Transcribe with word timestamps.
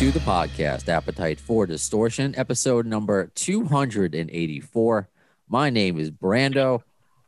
To 0.00 0.10
the 0.10 0.18
podcast, 0.20 0.88
Appetite 0.88 1.38
for 1.38 1.66
Distortion, 1.66 2.34
episode 2.38 2.86
number 2.86 3.30
284. 3.34 5.08
My 5.46 5.68
name 5.68 5.98
is 5.98 6.10
Brando. 6.10 6.80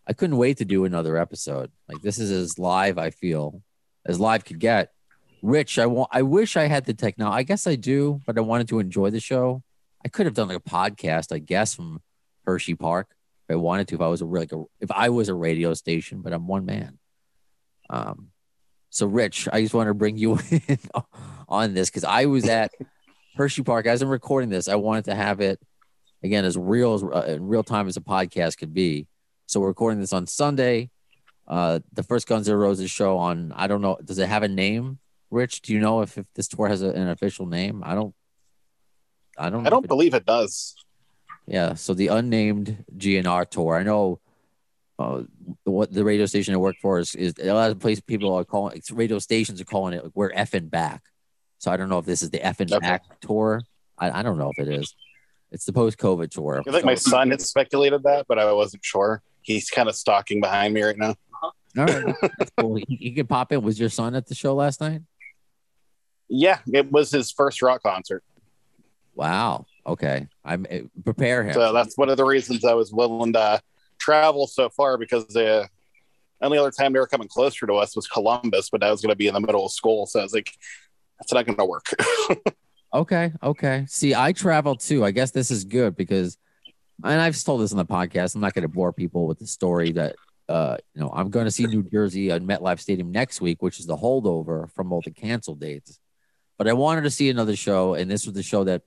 I 0.07 0.15
couldn't 0.15 0.39
wait 0.39 0.57
to 0.57 0.65
do 0.65 0.87
another 0.87 1.19
episode. 1.19 1.71
Like 1.87 2.01
this 2.01 2.19
is 2.19 2.31
as 2.31 2.59
live 2.59 2.97
I 2.97 3.11
feel 3.11 3.61
as 4.07 4.19
live 4.19 4.47
could 4.47 4.59
get. 4.59 4.91
Rich, 5.43 5.79
I 5.79 5.85
want 5.85 6.09
I 6.13 6.23
wish 6.23 6.57
I 6.57 6.63
had 6.63 6.87
the 6.87 6.95
technology. 6.95 7.41
I 7.41 7.43
guess 7.43 7.67
I 7.67 7.77
do, 7.77 8.23
but 8.27 8.39
I 8.39 8.41
wanted 8.41 8.69
to 8.69 8.79
enjoy 8.79 9.11
the 9.11 9.21
show. 9.21 9.63
I 10.03 10.09
could 10.09 10.25
have 10.25 10.35
done 10.35 10.49
like 10.49 10.57
a 10.57 10.61
podcast, 10.61 11.31
I 11.31 11.41
guess, 11.41 11.75
from 11.75 12.01
Hershey 12.47 12.75
Park 12.75 13.15
if 13.51 13.53
I 13.53 13.57
wanted 13.57 13.89
to, 13.89 13.97
if 13.97 14.01
I 14.01 14.09
was 14.09 14.23
a 14.23 14.25
like 14.25 14.53
a 14.53 14.65
if 14.81 14.91
I 14.91 15.11
was 15.11 15.29
a 15.29 15.35
radio 15.35 15.75
station, 15.75 16.23
but 16.23 16.33
I'm 16.33 16.47
one 16.47 16.65
man. 16.65 16.99
Um 17.91 18.29
so 18.89 19.07
Rich, 19.07 19.47
I 19.53 19.61
just 19.61 19.75
want 19.75 19.89
to 19.89 19.95
bring 19.95 20.17
you 20.17 20.39
in 20.51 20.79
on 21.53 21.75
this 21.75 21.91
because 21.91 22.05
I 22.05 22.27
was 22.27 22.49
at 22.49 22.73
Hershey 23.37 23.63
Park 23.63 23.87
as 23.87 24.03
I'm 24.03 24.09
recording 24.09 24.51
this. 24.51 24.69
I 24.69 24.75
wanted 24.75 25.05
to 25.07 25.15
have 25.15 25.41
it 25.41 25.61
again 26.25 26.45
as 26.45 26.57
real 26.57 26.95
as 26.95 27.03
uh, 27.03 27.25
in 27.35 27.47
real 27.47 27.63
time 27.63 27.87
as 27.89 27.97
a 27.97 28.01
podcast 28.01 28.57
could 28.59 28.73
be. 28.75 29.07
So 29.47 29.61
we're 29.61 29.69
recording 29.69 30.01
this 30.01 30.13
on 30.13 30.27
Sunday. 30.27 30.91
Uh, 31.47 31.81
the 31.93 32.03
first 32.03 32.27
Guns 32.27 32.49
N' 32.49 32.55
Roses 32.57 32.91
show 32.91 33.19
on 33.19 33.53
I 33.55 33.67
don't 33.67 33.83
know. 33.83 33.99
Does 34.03 34.19
it 34.19 34.29
have 34.29 34.43
a 34.43 34.49
name? 34.49 34.99
Rich, 35.31 35.63
do 35.63 35.73
you 35.73 35.81
know 35.81 36.03
if, 36.03 36.19
if 36.19 36.27
this 36.35 36.49
tour 36.49 36.69
has 36.69 36.83
a, 36.83 36.91
an 36.91 37.09
official 37.09 37.47
name? 37.47 37.83
I 37.85 37.95
don't. 37.95 38.15
I 39.39 39.51
don't. 39.51 39.63
know 39.63 39.67
I 39.67 39.71
don't 39.71 39.85
it- 39.85 39.89
believe 39.89 40.15
it 40.15 40.25
does. 40.27 40.75
yeah. 41.47 41.75
So 41.75 41.95
the 41.95 42.09
unnamed 42.09 42.85
GNR 42.97 43.49
tour. 43.51 43.77
I 43.77 43.83
know 43.83 44.21
uh, 44.99 45.23
what 45.65 45.93
the 45.93 46.05
radio 46.05 46.27
station 46.27 46.55
I 46.55 46.59
work 46.59 46.77
for 46.81 46.99
is, 46.99 47.15
is 47.15 47.35
a 47.43 47.53
lot 47.53 47.71
of 47.71 47.81
places 47.81 48.03
people 48.03 48.33
are 48.35 48.45
calling 48.45 48.77
it's 48.77 48.91
radio 48.91 49.19
stations 49.19 49.61
are 49.61 49.65
calling 49.65 49.95
it 49.95 50.05
like 50.05 50.13
we're 50.15 50.33
effing 50.33 50.71
back. 50.71 51.03
So 51.63 51.71
I 51.71 51.77
don't 51.77 51.89
know 51.89 51.99
if 52.01 52.05
this 52.05 52.25
is 52.25 52.31
the 52.31 52.41
effing 52.41 52.73
Okay. 52.73 52.81
back 52.81 53.05
tour. 53.21 53.63
I, 53.97 54.19
I 54.19 54.23
don't 54.25 54.37
know 54.37 54.51
if 54.57 54.67
it 54.67 54.69
is. 54.69 54.97
It's 55.53 55.65
the 55.65 55.73
post 55.73 55.97
COVID 55.97 56.29
tour. 56.33 56.61
I 56.67 56.73
think 56.73 56.85
my 56.85 56.97
So- 56.97 57.11
son 57.13 57.31
had 57.31 57.41
speculated 57.41 58.03
that, 58.03 58.27
but 58.27 58.37
I 58.41 58.53
wasn't 58.53 58.85
sure. 58.85 59.23
He's 59.43 59.71
kind 59.71 59.89
of 59.89 59.95
stalking 59.95 60.41
behind 60.41 60.75
me 60.75 60.83
right 60.83 60.99
now. 60.99 61.15
all 61.79 61.85
right. 61.87 62.15
Cool. 62.59 62.75
He, 62.89 62.97
he 62.97 63.13
could 63.13 63.29
pop 63.29 63.53
in. 63.53 63.63
Was 63.63 63.79
your 63.79 63.91
son 63.91 64.17
at 64.17 64.27
the 64.27 64.35
show 64.35 64.57
last 64.57 64.81
night? 64.81 65.03
Yeah, 66.29 66.59
it 66.73 66.91
was 66.91 67.13
his 67.13 67.31
first 67.31 67.63
rock 67.63 67.85
concert. 67.85 68.25
Wow. 69.15 69.67
Okay. 69.87 70.27
I'm 70.45 70.67
uh, 70.69 70.79
prepare 71.05 71.45
him. 71.45 71.55
So 71.55 71.73
that's 71.73 71.97
one 71.97 72.09
of 72.09 72.17
the 72.17 72.25
reasons 72.25 72.65
I 72.65 72.75
was 72.75 72.93
willing 72.93 73.35
to 73.35 73.61
travel 74.01 74.49
so 74.49 74.69
far 74.69 74.99
because 74.99 75.29
the 75.29 75.69
only 76.41 76.59
other 76.59 76.73
time 76.73 76.93
they 76.93 76.99
were 76.99 77.07
coming 77.07 77.29
closer 77.29 77.69
to 77.69 77.75
us 77.75 77.95
was 77.95 78.09
Columbus, 78.09 78.69
but 78.69 78.83
I 78.83 78.91
was 78.91 79.01
going 79.01 79.11
to 79.11 79.17
be 79.17 79.29
in 79.29 79.35
the 79.35 79.41
middle 79.41 79.65
of 79.65 79.71
school. 79.71 80.07
So 80.07 80.19
I 80.19 80.25
was 80.25 80.33
like, 80.35 80.53
that's 81.23 81.33
not 81.33 81.47
going 81.47 81.57
to 81.57 81.65
work. 81.65 81.87
Okay, 82.95 83.33
okay. 83.43 83.87
See, 83.89 84.15
I 84.15 84.33
travel 84.33 84.77
too. 84.77 85.03
I 85.03 85.13
guess 85.13 85.31
this 85.31 85.51
is 85.51 85.65
good 85.65 85.97
because, 85.97 86.37
and 87.03 87.21
I've 87.21 87.43
told 87.43 87.63
this 87.63 87.73
on 87.73 87.79
the 87.79 87.87
podcast. 87.87 88.35
I'm 88.35 88.43
not 88.43 88.53
going 88.53 88.65
to 88.65 88.69
bore 88.69 88.93
people 88.93 89.27
with 89.27 89.39
the 89.39 89.47
story 89.47 89.93
that, 89.93 90.17
uh, 90.49 90.77
you 90.95 91.01
know, 91.01 91.11
I'm 91.11 91.31
going 91.31 91.47
to 91.47 91.51
see 91.51 91.65
New 91.65 91.83
Jersey 91.85 92.31
at 92.31 92.43
MetLife 92.43 92.81
Stadium 92.81 93.11
next 93.11 93.41
week, 93.41 93.63
which 93.63 93.81
is 93.81 93.87
the 93.87 93.97
holdover 93.97 94.71
from 94.73 94.93
all 94.93 95.01
the 95.03 95.11
canceled 95.11 95.59
dates. 95.59 95.99
But 96.59 96.69
I 96.69 96.75
wanted 96.75 97.05
to 97.05 97.11
see 97.11 97.31
another 97.31 97.57
show, 97.57 97.95
and 97.95 98.11
this 98.11 98.27
was 98.27 98.35
the 98.35 98.43
show 98.43 98.65
that 98.65 98.83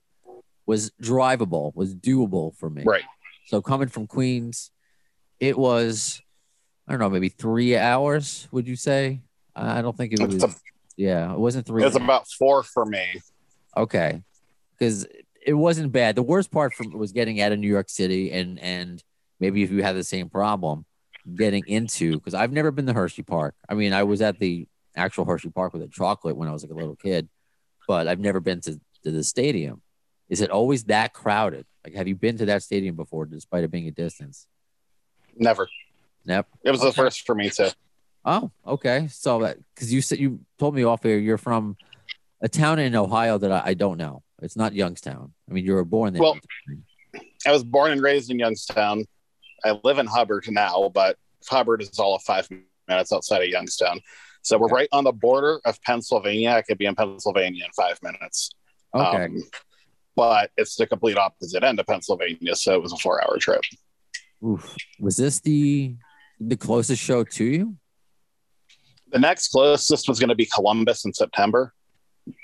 was 0.66 0.92
drivable, 1.02 1.74
was 1.74 1.92
doable 1.92 2.56
for 2.56 2.70
me. 2.70 2.84
right. 2.84 3.02
So 3.46 3.60
coming 3.60 3.88
from 3.88 4.06
Queens, 4.06 4.70
it 5.40 5.58
was, 5.58 6.22
I 6.86 6.92
don't 6.92 7.00
know, 7.00 7.10
maybe 7.10 7.28
three 7.28 7.76
hours. 7.76 8.46
Would 8.52 8.68
you 8.68 8.76
say? 8.76 9.22
I 9.56 9.82
don't 9.82 9.96
think 9.96 10.12
it 10.12 10.20
was. 10.20 10.44
It's 10.44 10.62
yeah, 10.96 11.32
it 11.32 11.38
wasn't 11.38 11.66
three. 11.66 11.82
It 11.82 11.86
was 11.86 11.96
about 11.96 12.28
four 12.28 12.62
for 12.62 12.84
me. 12.84 13.22
Okay, 13.76 14.22
because 14.78 15.06
it 15.44 15.54
wasn't 15.54 15.92
bad. 15.92 16.16
The 16.16 16.22
worst 16.22 16.50
part 16.50 16.74
from 16.74 16.92
was 16.92 17.12
getting 17.12 17.40
out 17.40 17.52
of 17.52 17.58
New 17.58 17.68
York 17.68 17.88
City, 17.88 18.32
and 18.32 18.58
and 18.58 19.02
maybe 19.38 19.62
if 19.62 19.70
you 19.70 19.82
had 19.82 19.96
the 19.96 20.04
same 20.04 20.28
problem 20.28 20.84
getting 21.34 21.64
into 21.66 22.14
because 22.14 22.34
I've 22.34 22.52
never 22.52 22.70
been 22.70 22.86
to 22.86 22.92
Hershey 22.92 23.22
Park. 23.22 23.54
I 23.68 23.74
mean, 23.74 23.92
I 23.92 24.04
was 24.04 24.22
at 24.22 24.38
the 24.38 24.68
actual 24.94 25.24
Hershey 25.24 25.50
Park 25.50 25.72
with 25.72 25.82
a 25.82 25.88
chocolate 25.88 26.36
when 26.36 26.48
I 26.48 26.52
was 26.52 26.62
like 26.62 26.72
a 26.72 26.76
little 26.76 26.96
kid, 26.96 27.28
but 27.86 28.08
I've 28.08 28.20
never 28.20 28.40
been 28.40 28.60
to, 28.62 28.80
to 29.04 29.10
the 29.10 29.24
stadium. 29.24 29.82
Is 30.28 30.40
it 30.40 30.50
always 30.50 30.84
that 30.84 31.12
crowded? 31.12 31.66
Like, 31.84 31.94
have 31.94 32.08
you 32.08 32.14
been 32.14 32.38
to 32.38 32.46
that 32.46 32.62
stadium 32.62 32.96
before, 32.96 33.26
despite 33.26 33.64
it 33.64 33.70
being 33.70 33.88
a 33.88 33.92
distance? 33.92 34.46
Never. 35.36 35.68
Nope. 36.24 36.46
It 36.64 36.70
was 36.70 36.80
the 36.80 36.92
first 36.92 37.26
for 37.26 37.34
me 37.34 37.50
too. 37.50 37.68
Oh, 38.26 38.50
okay. 38.66 39.06
So 39.08 39.40
that 39.40 39.58
because 39.74 39.92
you 39.92 40.02
said 40.02 40.18
you 40.18 40.40
told 40.58 40.74
me 40.74 40.82
off 40.82 41.04
air 41.04 41.18
you're 41.18 41.38
from 41.38 41.76
a 42.42 42.48
town 42.48 42.78
in 42.80 42.94
Ohio 42.96 43.38
that 43.38 43.52
I, 43.52 43.62
I 43.66 43.74
don't 43.74 43.96
know. 43.96 44.22
It's 44.42 44.56
not 44.56 44.74
Youngstown. 44.74 45.32
I 45.48 45.52
mean, 45.52 45.64
you 45.64 45.74
were 45.74 45.84
born 45.84 46.12
there. 46.12 46.22
Well, 46.22 46.38
I 47.46 47.52
was 47.52 47.64
born 47.64 47.92
and 47.92 48.02
raised 48.02 48.30
in 48.30 48.38
Youngstown. 48.38 49.04
I 49.64 49.78
live 49.84 49.98
in 49.98 50.06
Hubbard 50.06 50.44
now, 50.50 50.90
but 50.92 51.16
Hubbard 51.48 51.80
is 51.80 51.98
all 51.98 52.14
of 52.16 52.22
five 52.22 52.48
minutes 52.88 53.12
outside 53.12 53.42
of 53.42 53.48
Youngstown. 53.48 54.00
So 54.42 54.58
we're 54.58 54.66
Okay. 54.66 54.74
right 54.74 54.88
on 54.92 55.04
the 55.04 55.12
border 55.12 55.60
of 55.64 55.80
Pennsylvania. 55.82 56.50
I 56.50 56.62
could 56.62 56.78
be 56.78 56.86
in 56.86 56.94
Pennsylvania 56.94 57.64
in 57.64 57.70
five 57.72 57.98
minutes. 58.02 58.50
okay. 58.94 59.24
Um, 59.24 59.42
but 60.14 60.50
it's 60.56 60.76
the 60.76 60.86
complete 60.86 61.16
opposite 61.16 61.62
end 61.62 61.78
of 61.78 61.86
Pennsylvania. 61.86 62.56
So 62.56 62.74
it 62.74 62.82
was 62.82 62.92
a 62.92 62.96
four 62.96 63.22
hour 63.22 63.38
trip. 63.38 63.62
Oof. 64.44 64.76
Was 65.00 65.16
this 65.16 65.40
the 65.40 65.94
the 66.40 66.56
closest 66.56 67.02
show 67.02 67.24
to 67.24 67.44
you? 67.44 67.76
The 69.16 69.20
next 69.20 69.48
closest 69.48 70.10
was 70.10 70.20
going 70.20 70.28
to 70.28 70.34
be 70.34 70.44
Columbus 70.44 71.06
in 71.06 71.14
September, 71.14 71.72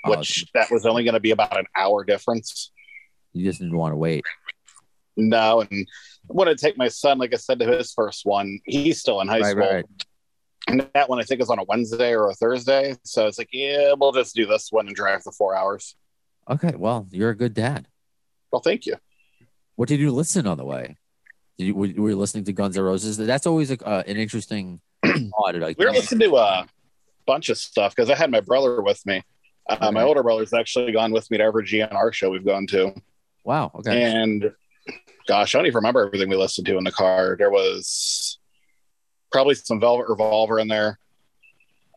Oh, 0.05 0.09
which 0.09 0.43
that 0.55 0.71
was 0.71 0.87
only 0.87 1.03
going 1.03 1.13
to 1.13 1.19
be 1.19 1.29
about 1.29 1.55
an 1.55 1.67
hour 1.77 2.03
difference. 2.03 2.71
you 3.31 3.45
just 3.45 3.59
didn't 3.59 3.77
want 3.77 3.91
to 3.91 3.95
wait. 3.95 4.23
No, 5.15 5.61
and 5.61 5.69
I 5.71 6.33
wanted 6.33 6.57
to 6.57 6.65
take 6.65 6.75
my 6.75 6.87
son, 6.87 7.19
like 7.19 7.31
I 7.31 7.37
said, 7.37 7.59
to 7.59 7.67
his 7.67 7.93
first 7.93 8.25
one. 8.25 8.59
He's 8.65 8.99
still 8.99 9.21
in 9.21 9.27
high 9.27 9.41
Right, 9.41 9.51
school. 9.51 9.69
right. 9.71 9.85
And 10.67 10.89
that 10.95 11.09
one 11.09 11.19
I 11.19 11.23
think 11.23 11.41
is 11.41 11.51
on 11.51 11.59
a 11.59 11.63
Wednesday 11.63 12.15
or 12.15 12.27
a 12.31 12.33
Thursday. 12.33 12.95
So 13.03 13.27
it's 13.27 13.37
like, 13.37 13.49
yeah, 13.53 13.93
we'll 13.95 14.11
just 14.11 14.33
do 14.33 14.47
this 14.47 14.69
one 14.71 14.87
and 14.87 14.95
drive 14.95 15.21
the 15.25 15.31
four 15.31 15.55
hours. 15.55 15.95
Okay. 16.49 16.73
Well, 16.75 17.05
you're 17.11 17.29
a 17.29 17.37
good 17.37 17.53
dad. 17.53 17.87
Well, 18.51 18.63
thank 18.63 18.87
you. 18.87 18.95
What 19.75 19.89
did 19.89 19.99
you 19.99 20.09
listen 20.09 20.47
on 20.47 20.57
the 20.57 20.65
way? 20.65 20.95
Did 21.59 21.65
you 21.67 21.75
were, 21.75 21.87
were 21.97 22.09
you 22.09 22.15
listening 22.15 22.45
to 22.45 22.53
Guns 22.53 22.75
N' 22.79 22.83
Roses? 22.83 23.15
That's 23.17 23.45
always 23.45 23.69
a, 23.69 23.77
uh, 23.87 24.01
an 24.07 24.17
interesting 24.17 24.81
thought. 25.31 25.55
Like, 25.55 25.77
We 25.77 25.85
were 25.85 25.91
listening 25.91 26.29
to 26.29 26.35
a 26.37 26.67
bunch 27.25 27.49
of 27.49 27.57
stuff 27.57 27.95
because 27.95 28.09
I 28.09 28.15
had 28.15 28.31
my 28.31 28.41
brother 28.41 28.81
with 28.81 29.05
me. 29.05 29.21
Uh, 29.69 29.91
My 29.91 30.03
older 30.03 30.23
brother's 30.23 30.53
actually 30.53 30.91
gone 30.91 31.11
with 31.11 31.29
me 31.31 31.37
to 31.37 31.43
every 31.43 31.63
GNR 31.65 32.13
show 32.13 32.29
we've 32.29 32.45
gone 32.45 32.67
to. 32.67 32.93
wow. 33.43 33.71
Okay. 33.75 34.03
And 34.03 34.51
gosh, 35.27 35.55
I 35.55 35.57
don't 35.57 35.67
even 35.67 35.75
remember 35.77 36.05
everything 36.05 36.29
we 36.29 36.35
listened 36.35 36.67
to 36.67 36.77
in 36.77 36.83
the 36.83 36.91
car. 36.91 37.35
There 37.37 37.49
was 37.51 38.39
probably 39.31 39.55
some 39.55 39.79
Velvet 39.79 40.07
Revolver 40.09 40.59
in 40.59 40.67
there. 40.67 40.99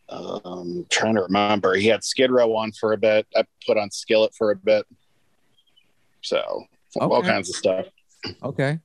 Um, 0.09 0.87
trying 0.89 1.17
to 1.17 1.23
remember. 1.23 1.75
He 1.75 1.89
had 1.89 2.05
Skid 2.05 2.31
Row 2.31 2.55
on 2.55 2.71
for 2.71 2.93
a 2.93 2.97
bit. 2.97 3.27
I 3.35 3.43
put 3.67 3.77
on 3.77 3.91
Skillet 3.91 4.33
for 4.37 4.53
a 4.53 4.57
bit. 4.57 4.87
So 6.23 6.65
all 7.01 7.23
kinds 7.23 7.49
of 7.51 7.57
stuff. 7.57 7.87
Okay. 8.43 8.79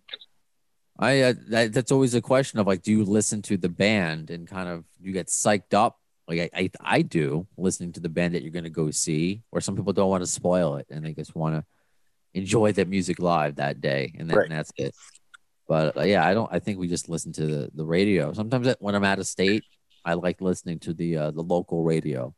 I 1.01 1.21
uh, 1.21 1.33
that, 1.49 1.73
that's 1.73 1.91
always 1.91 2.13
a 2.13 2.21
question 2.21 2.59
of 2.59 2.67
like, 2.67 2.83
do 2.83 2.91
you 2.91 3.03
listen 3.03 3.41
to 3.43 3.57
the 3.57 3.69
band 3.69 4.29
and 4.29 4.47
kind 4.47 4.69
of 4.69 4.85
you 5.01 5.11
get 5.11 5.27
psyched 5.27 5.73
up? 5.73 5.97
Like 6.27 6.51
I, 6.53 6.61
I, 6.61 6.71
I 6.97 7.01
do 7.01 7.47
listening 7.57 7.91
to 7.93 7.99
the 7.99 8.07
band 8.09 8.35
that 8.35 8.43
you're 8.43 8.51
going 8.51 8.63
to 8.63 8.69
go 8.69 8.91
see, 8.91 9.41
or 9.51 9.59
some 9.59 9.75
people 9.75 9.93
don't 9.93 10.09
want 10.09 10.21
to 10.21 10.27
spoil 10.27 10.75
it 10.75 10.85
and 10.89 11.03
they 11.03 11.13
just 11.13 11.35
want 11.35 11.55
to 11.55 11.65
enjoy 12.33 12.71
the 12.71 12.85
music 12.85 13.19
live 13.19 13.55
that 13.55 13.81
day, 13.81 14.13
and 14.17 14.29
then 14.29 14.37
Right. 14.37 14.49
that's 14.49 14.71
it. 14.77 14.95
But 15.67 15.97
uh, 15.97 16.03
yeah, 16.03 16.25
I 16.25 16.33
don't. 16.33 16.49
I 16.51 16.59
think 16.59 16.79
we 16.79 16.87
just 16.87 17.09
listen 17.09 17.33
to 17.33 17.45
the, 17.45 17.71
the 17.73 17.85
radio. 17.85 18.31
Sometimes 18.33 18.73
when 18.79 18.95
I'm 18.95 19.03
out 19.03 19.19
of 19.19 19.27
state, 19.27 19.63
I 20.05 20.13
like 20.13 20.41
listening 20.41 20.79
to 20.79 20.93
the 20.93 21.17
uh, 21.17 21.31
the 21.31 21.41
local 21.41 21.83
radio. 21.83 22.33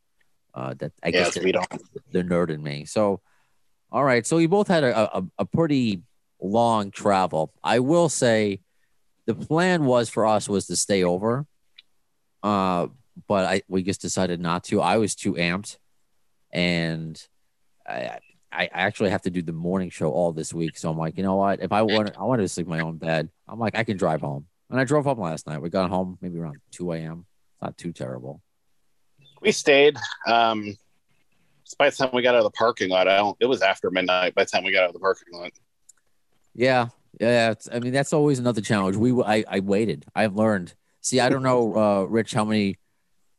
Uh, 0.54 0.76
that 0.76 0.92
I 1.02 1.10
guess 1.12 1.36
Yes, 1.36 1.44
we 1.44 1.52
don't. 1.52 1.68
the 2.12 2.24
nerd 2.24 2.50
in 2.50 2.62
me. 2.62 2.86
So, 2.86 3.22
all 3.92 4.04
right. 4.04 4.26
So 4.26 4.38
you 4.38 4.48
both 4.48 4.68
had 4.68 4.84
a, 4.84 5.18
a, 5.18 5.24
a 5.40 5.46
pretty 5.46 6.04
long 6.44 6.92
travel. 6.92 7.54
I 7.64 7.80
will 7.80 8.10
say 8.10 8.60
the 9.26 9.36
plan 9.36 9.86
was 9.86 10.10
for 10.10 10.26
us 10.28 10.50
was 10.50 10.68
to 10.68 10.76
stay 10.76 11.04
over 11.04 11.46
Uh, 12.44 12.88
but 13.28 13.46
I 13.46 13.62
we 13.70 13.84
just 13.84 14.02
decided 14.02 14.40
not 14.42 14.66
to. 14.66 14.82
I 14.82 14.98
was 14.98 15.16
too 15.16 15.34
amped, 15.34 15.78
and 16.52 17.20
I 17.88 18.20
I 18.52 18.70
actually 18.74 19.12
have 19.12 19.22
to 19.24 19.30
do 19.32 19.42
the 19.42 19.54
morning 19.54 19.90
show 19.90 20.12
all 20.12 20.34
this 20.34 20.54
week. 20.54 20.78
So 20.78 20.90
I'm 20.90 20.98
like, 20.98 21.18
you 21.18 21.24
know 21.24 21.36
what? 21.36 21.62
If 21.62 21.72
I 21.72 21.84
want, 21.84 22.18
I 22.18 22.24
wanted 22.24 22.44
to 22.44 22.50
sleep 22.50 22.68
in 22.68 22.72
my 22.72 22.82
own 22.82 22.98
bed. 22.98 23.30
I'm 23.48 23.60
like, 23.60 23.78
I 23.78 23.84
can 23.84 23.98
drive 23.98 24.22
home, 24.22 24.48
and 24.70 24.80
I 24.80 24.84
drove 24.84 25.06
home 25.06 25.20
last 25.20 25.48
night. 25.48 25.62
We 25.62 25.70
got 25.70 25.90
home 25.90 26.18
maybe 26.22 26.38
around 26.40 26.58
2 26.72 26.92
a.m. 26.94 27.26
Not 27.62 27.78
too 27.78 27.94
terrible. 27.94 28.42
We 29.42 29.52
stayed. 29.52 29.98
Um, 30.28 30.76
by 31.78 31.90
the 31.90 31.96
time 31.96 32.10
we 32.14 32.22
got 32.22 32.36
out 32.36 32.40
of 32.40 32.52
the 32.52 32.58
parking 32.58 32.90
lot, 32.90 33.08
I 33.08 33.18
don't. 33.18 33.38
It 33.40 33.46
was 33.46 33.62
after 33.62 33.90
midnight. 33.90 34.36
By 34.36 34.44
the 34.44 34.50
time 34.50 34.64
we 34.64 34.72
got 34.72 34.84
out 34.84 34.90
of 34.90 34.94
the 34.94 35.00
parking 35.00 35.34
lot, 35.34 35.52
Yeah, 36.56 36.90
yeah. 37.20 37.52
It's, 37.52 37.68
I 37.72 37.80
mean, 37.80 37.94
that's 37.94 38.14
always 38.14 38.40
another 38.40 38.62
challenge. 38.62 38.96
We 38.96 39.12
I 39.24 39.44
I 39.48 39.60
waited. 39.60 40.06
I've 40.16 40.36
learned. 40.36 40.74
See, 41.02 41.20
I 41.20 41.30
don't 41.30 41.44
know, 41.44 41.76
uh, 41.76 42.04
Rich, 42.04 42.34
how 42.34 42.46
many. 42.46 42.78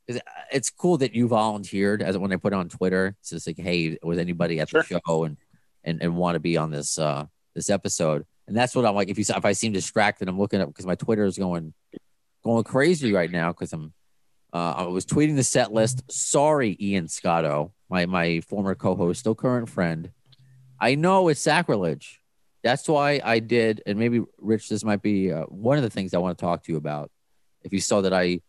it's- 0.06 0.20
It's 0.52 0.70
cool 0.70 0.98
that 0.98 1.14
you 1.14 1.26
volunteered 1.28 2.02
as 2.02 2.16
when 2.18 2.32
I 2.32 2.36
put 2.36 2.52
on 2.52 2.68
Twitter. 2.68 3.16
It's 3.20 3.30
just 3.30 3.46
like, 3.46 3.58
hey, 3.58 3.96
was 4.02 4.18
anybody 4.18 4.60
at 4.60 4.68
the 4.70 4.82
show 5.06 5.24
and 5.24 5.36
and 5.82 6.02
and 6.02 6.16
want 6.16 6.34
to 6.36 6.40
be 6.40 6.56
on 6.56 6.70
this 6.70 6.98
uh 6.98 7.26
this 7.54 7.70
episode? 7.70 8.24
And 8.46 8.54
that's 8.56 8.74
what 8.76 8.84
I'm 8.84 8.94
like. 8.94 9.08
If 9.08 9.18
you 9.18 9.24
if 9.28 9.44
I 9.44 9.52
seem 9.52 9.72
distracted, 9.72 10.28
I'm 10.28 10.38
looking 10.38 10.60
up 10.60 10.68
because 10.68 10.86
my 10.86 10.94
Twitter 10.96 11.24
is 11.24 11.38
going 11.38 11.72
going 12.42 12.64
crazy 12.64 13.12
right 13.12 13.30
now 13.30 13.52
because 13.52 13.72
I'm 13.72 13.92
uh, 14.52 14.74
I 14.76 14.82
was 14.86 15.04
tweeting 15.06 15.34
the 15.36 15.42
set 15.42 15.72
list. 15.72 16.02
Sorry, 16.12 16.76
Ian 16.80 17.08
Scotto, 17.08 17.72
my 17.88 18.04
my 18.06 18.40
former 18.40 18.74
co-host, 18.74 19.20
still 19.20 19.34
current 19.34 19.68
friend. 19.70 20.10
I 20.78 20.94
know 20.94 21.28
it's 21.28 21.40
sacrilege. 21.40 22.20
That's 22.64 22.88
why 22.88 23.20
I 23.22 23.38
did, 23.40 23.82
and 23.86 23.98
maybe 23.98 24.22
Rich, 24.38 24.70
this 24.70 24.82
might 24.82 25.02
be 25.02 25.30
uh, 25.30 25.42
one 25.44 25.76
of 25.76 25.82
the 25.84 25.90
things 25.90 26.14
I 26.14 26.18
want 26.18 26.36
to 26.38 26.42
talk 26.42 26.64
to 26.64 26.72
you 26.72 26.78
about. 26.78 27.10
If 27.62 27.72
you 27.74 27.78
saw 27.80 28.00
that 28.00 28.12
I, 28.14 28.40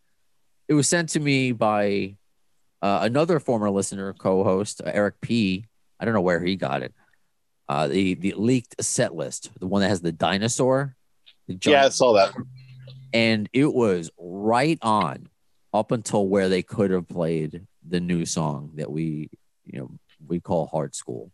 it 0.68 0.74
was 0.74 0.88
sent 0.88 1.10
to 1.10 1.20
me 1.20 1.52
by 1.52 2.16
uh, 2.80 3.00
another 3.02 3.38
former 3.38 3.70
listener, 3.70 4.14
co-host 4.14 4.80
uh, 4.84 4.90
Eric 4.92 5.20
P. 5.20 5.66
I 6.00 6.04
don't 6.06 6.14
know 6.14 6.22
where 6.22 6.42
he 6.42 6.56
got 6.56 6.82
it. 6.82 6.94
Uh, 7.68 7.88
the 7.88 8.14
the 8.14 8.32
leaked 8.36 8.82
set 8.82 9.14
list, 9.14 9.50
the 9.60 9.66
one 9.66 9.82
that 9.82 9.88
has 9.88 10.00
the 10.00 10.12
dinosaur. 10.12 10.96
The 11.46 11.58
yeah, 11.66 11.84
I 11.84 11.88
saw 11.90 12.14
that. 12.14 12.32
and 13.12 13.48
it 13.52 13.72
was 13.72 14.10
right 14.18 14.78
on 14.82 15.28
up 15.74 15.92
until 15.92 16.26
where 16.26 16.48
they 16.48 16.62
could 16.62 16.90
have 16.90 17.06
played 17.06 17.66
the 17.86 18.00
new 18.00 18.24
song 18.24 18.70
that 18.76 18.90
we 18.90 19.28
you 19.64 19.78
know 19.78 19.90
we 20.26 20.40
call 20.40 20.66
Hard 20.66 20.92
Skool 20.94 21.30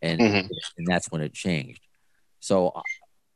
and 0.00 0.20
Mhm. 0.20 0.48
and 0.78 0.86
that's 0.86 1.10
when 1.10 1.20
it 1.20 1.34
changed 1.34 1.83
so 2.44 2.68
uh, 2.68 2.82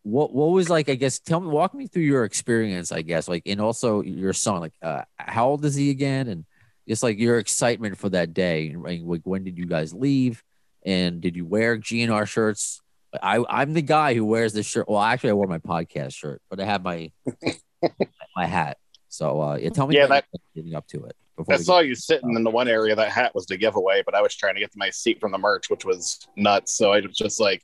what 0.03 0.33
what 0.33 0.51
was 0.51 0.69
like 0.69 0.89
i 0.89 0.95
guess 0.95 1.19
tell 1.19 1.41
me 1.41 1.49
walk 1.49 1.75
me 1.75 1.87
through 1.87 2.03
your 2.03 2.25
experience 2.25 2.93
i 2.93 3.03
guess 3.03 3.29
like 3.29 3.43
and 3.47 3.61
also 3.61 4.03
your 4.03 4.33
son 4.33 4.61
like 4.61 4.75
uh, 4.83 5.03
how 5.17 5.49
old 5.49 5.65
is 5.65 5.75
he 5.75 5.91
again 5.91 6.29
and 6.29 6.45
just 6.87 7.03
like 7.03 7.19
your 7.19 7.39
excitement 7.39 7.97
for 7.97 8.09
that 8.11 8.33
day 8.35 8.75
right? 8.77 9.03
like 9.03 9.23
when 9.25 9.45
did 9.45 9.59
you 9.59 9.67
guys 9.67 9.93
leave 9.93 10.43
and 10.85 11.21
did 11.21 11.37
you 11.37 11.45
wear 11.45 11.79
gnr 11.79 12.27
shirts 12.27 12.81
I, 13.23 13.43
I'm 13.49 13.73
the 13.73 13.81
guy 13.83 14.13
who 14.13 14.27
wears 14.27 14.53
this 14.53 14.67
shirt. 14.67 14.87
Well, 14.87 15.01
actually, 15.01 15.31
I 15.31 15.33
wore 15.33 15.47
my 15.47 15.59
podcast 15.59 16.15
shirt, 16.15 16.43
but 16.51 16.61
I 16.61 16.67
have 16.67 16.83
my 16.83 17.11
my 18.37 18.45
hat. 18.45 18.77
So 19.09 19.41
uh, 19.41 19.57
yeah, 19.57 19.71
tell 19.71 19.87
me 19.87 19.97
Yeah, 19.97 20.07
your 20.07 20.23
leading 20.55 20.75
up 20.75 20.87
to 20.89 21.05
it. 21.07 21.17
I 21.51 21.57
saw 21.57 21.79
you 21.81 21.95
sitting 21.95 22.35
in 22.35 22.43
the 22.45 22.51
one 22.51 22.69
area 22.69 22.95
that 22.97 23.11
hat 23.11 23.35
was 23.35 23.47
the 23.47 23.57
giveaway, 23.57 24.03
but 24.05 24.15
I 24.15 24.23
was 24.23 24.35
trying 24.35 24.55
to 24.55 24.61
get 24.61 24.73
to 24.73 24.79
my 24.79 24.91
seat 24.91 25.21
from 25.21 25.33
the 25.33 25.39
merch, 25.39 25.71
which 25.71 25.85
was 25.85 26.19
nuts. 26.37 26.77
So 26.77 26.93
I 26.93 27.01
was 27.01 27.17
just 27.17 27.41
like, 27.41 27.63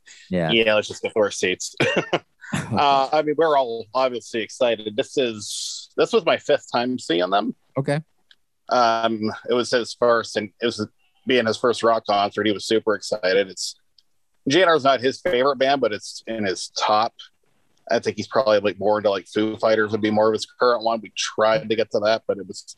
get- 0.48 0.50
yeah, 0.50 0.74
let's 0.74 0.88
just 0.88 1.02
get 1.02 1.12
four 1.12 1.30
seats. 1.30 1.74
uh, 2.54 3.08
I 3.12 3.22
mean, 3.22 3.34
we're 3.36 3.56
all 3.58 3.86
obviously 3.94 4.42
excited. 4.42 4.96
This 4.96 5.16
is 5.18 5.90
this 5.96 6.12
was 6.12 6.24
my 6.24 6.36
fifth 6.36 6.66
time 6.72 6.98
seeing 6.98 7.30
them. 7.30 7.54
okay. 7.78 8.00
Um, 8.70 9.30
it 9.48 9.54
was 9.54 9.70
his 9.70 9.94
first, 9.94 10.36
and 10.36 10.50
it 10.62 10.66
was 10.66 10.86
being 11.26 11.46
his 11.46 11.56
first 11.58 11.82
rock 11.82 12.04
concert. 12.08 12.46
He 12.46 12.52
was 12.52 12.64
super 12.66 12.94
excited. 12.94 13.48
It's 13.48 13.76
GNR's 14.48 14.84
not 14.84 15.00
his 15.00 15.20
favorite 15.20 15.56
band, 15.56 15.80
but 15.80 15.92
it's 15.92 16.22
in 16.26 16.44
his 16.44 16.68
top. 16.68 17.14
I 17.90 17.98
think 17.98 18.16
he's 18.16 18.26
probably 18.26 18.60
like 18.60 18.78
more 18.78 18.98
into 18.98 19.10
like 19.10 19.26
Foo 19.26 19.56
Fighters 19.58 19.92
would 19.92 20.00
be 20.00 20.10
more 20.10 20.28
of 20.28 20.32
his 20.32 20.46
current 20.46 20.82
one. 20.82 21.00
We 21.02 21.12
tried 21.16 21.68
to 21.68 21.76
get 21.76 21.90
to 21.90 22.00
that, 22.00 22.22
but 22.26 22.38
it 22.38 22.46
was 22.46 22.76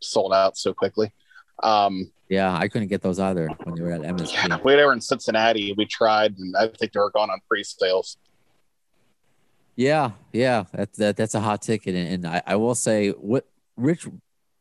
sold 0.00 0.32
out 0.32 0.56
so 0.56 0.72
quickly. 0.72 1.12
Um, 1.62 2.10
Yeah, 2.28 2.56
I 2.56 2.68
couldn't 2.68 2.88
get 2.88 3.02
those 3.02 3.18
either 3.18 3.48
when 3.64 3.74
they 3.74 3.82
were 3.82 3.92
at 3.92 4.02
MSG. 4.02 4.64
we 4.64 4.76
were 4.76 4.92
in 4.92 5.00
Cincinnati. 5.00 5.72
We 5.76 5.86
tried, 5.86 6.36
and 6.38 6.56
I 6.56 6.68
think 6.68 6.92
they 6.92 7.00
were 7.00 7.10
gone 7.10 7.30
on 7.30 7.40
pre-sales. 7.48 8.16
Yeah, 9.76 10.12
yeah, 10.32 10.64
that, 10.72 10.94
that 10.94 11.16
that's 11.16 11.34
a 11.34 11.40
hot 11.40 11.60
ticket, 11.60 11.94
and, 11.94 12.08
and 12.08 12.26
I, 12.26 12.42
I 12.46 12.56
will 12.56 12.74
say, 12.74 13.10
what 13.10 13.46
Rich, 13.76 14.08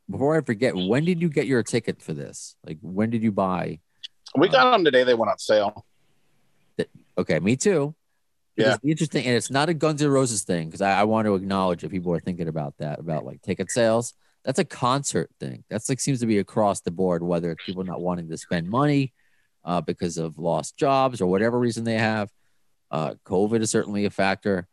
before 0.09 0.37
I 0.37 0.41
forget, 0.41 0.75
when 0.75 1.05
did 1.05 1.21
you 1.21 1.29
get 1.29 1.47
your 1.47 1.63
ticket 1.63 2.01
for 2.01 2.13
this? 2.13 2.57
Like, 2.65 2.79
when 2.81 3.09
did 3.09 3.23
you 3.23 3.31
buy? 3.31 3.79
We 4.37 4.49
got 4.49 4.71
them 4.71 4.83
today. 4.83 5.05
They 5.05 5.13
went 5.13 5.31
on 5.31 5.37
sale. 5.37 5.85
Okay, 7.17 7.39
me 7.39 7.55
too. 7.55 7.95
Yeah. 8.57 8.65
Because 8.65 8.79
the 8.79 8.91
interesting, 8.91 9.25
and 9.25 9.35
it's 9.35 9.49
not 9.49 9.69
a 9.69 9.73
Guns 9.73 10.01
N' 10.01 10.09
Roses 10.09 10.43
thing, 10.43 10.67
because 10.67 10.81
I, 10.81 10.99
I 10.99 11.03
want 11.05 11.27
to 11.27 11.35
acknowledge 11.35 11.85
if 11.85 11.91
people 11.91 12.13
are 12.13 12.19
thinking 12.19 12.49
about 12.49 12.77
that, 12.79 12.99
about 12.99 13.25
like 13.25 13.41
ticket 13.41 13.71
sales. 13.71 14.13
That's 14.45 14.59
a 14.59 14.65
concert 14.65 15.29
thing. 15.39 15.63
That's 15.69 15.89
like 15.89 15.99
seems 15.99 16.19
to 16.21 16.25
be 16.27 16.37
across 16.37 16.81
the 16.81 16.91
board, 16.91 17.23
whether 17.23 17.51
it's 17.51 17.65
people 17.65 17.83
not 17.83 17.99
wanting 17.99 18.29
to 18.29 18.37
spend 18.37 18.69
money 18.69 19.11
uh, 19.65 19.81
because 19.81 20.17
of 20.17 20.37
lost 20.37 20.77
jobs 20.77 21.19
or 21.19 21.25
whatever 21.25 21.59
reason 21.59 21.83
they 21.83 21.97
have. 21.97 22.29
Uh, 22.91 23.15
COVID 23.25 23.61
is 23.61 23.71
certainly 23.71 24.05
a 24.05 24.11
factor, 24.11 24.67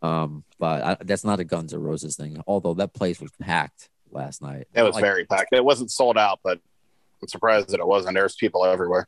um, 0.00 0.42
but 0.58 0.82
I, 0.82 0.96
that's 1.04 1.24
not 1.24 1.38
a 1.40 1.44
Guns 1.44 1.74
N' 1.74 1.80
Roses 1.80 2.16
thing. 2.16 2.42
Although 2.46 2.74
that 2.74 2.94
place 2.94 3.20
was 3.20 3.30
packed 3.38 3.90
last 4.10 4.40
night. 4.42 4.66
It 4.74 4.82
was 4.82 4.94
Like, 4.94 5.02
very 5.04 5.26
packed. 5.26 5.52
It 5.52 5.64
wasn't 5.64 5.90
sold 5.90 6.16
out, 6.16 6.40
but 6.42 6.58
I'm 7.20 7.28
surprised 7.28 7.68
that 7.68 7.80
it 7.80 7.86
wasn't. 7.86 8.14
There's 8.14 8.34
people 8.34 8.64
everywhere. 8.64 9.06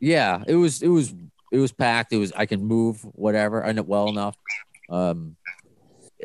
yeah 0.00 0.42
it 0.46 0.56
was 0.56 0.82
it 0.82 0.88
was 0.88 1.14
it 1.52 1.58
was 1.58 1.72
packed 1.72 2.12
it 2.12 2.18
was 2.18 2.30
i 2.36 2.44
can 2.44 2.62
move 2.62 3.00
whatever 3.14 3.64
i 3.64 3.72
know 3.72 3.80
well 3.82 4.08
enough 4.08 4.36
um 4.90 5.36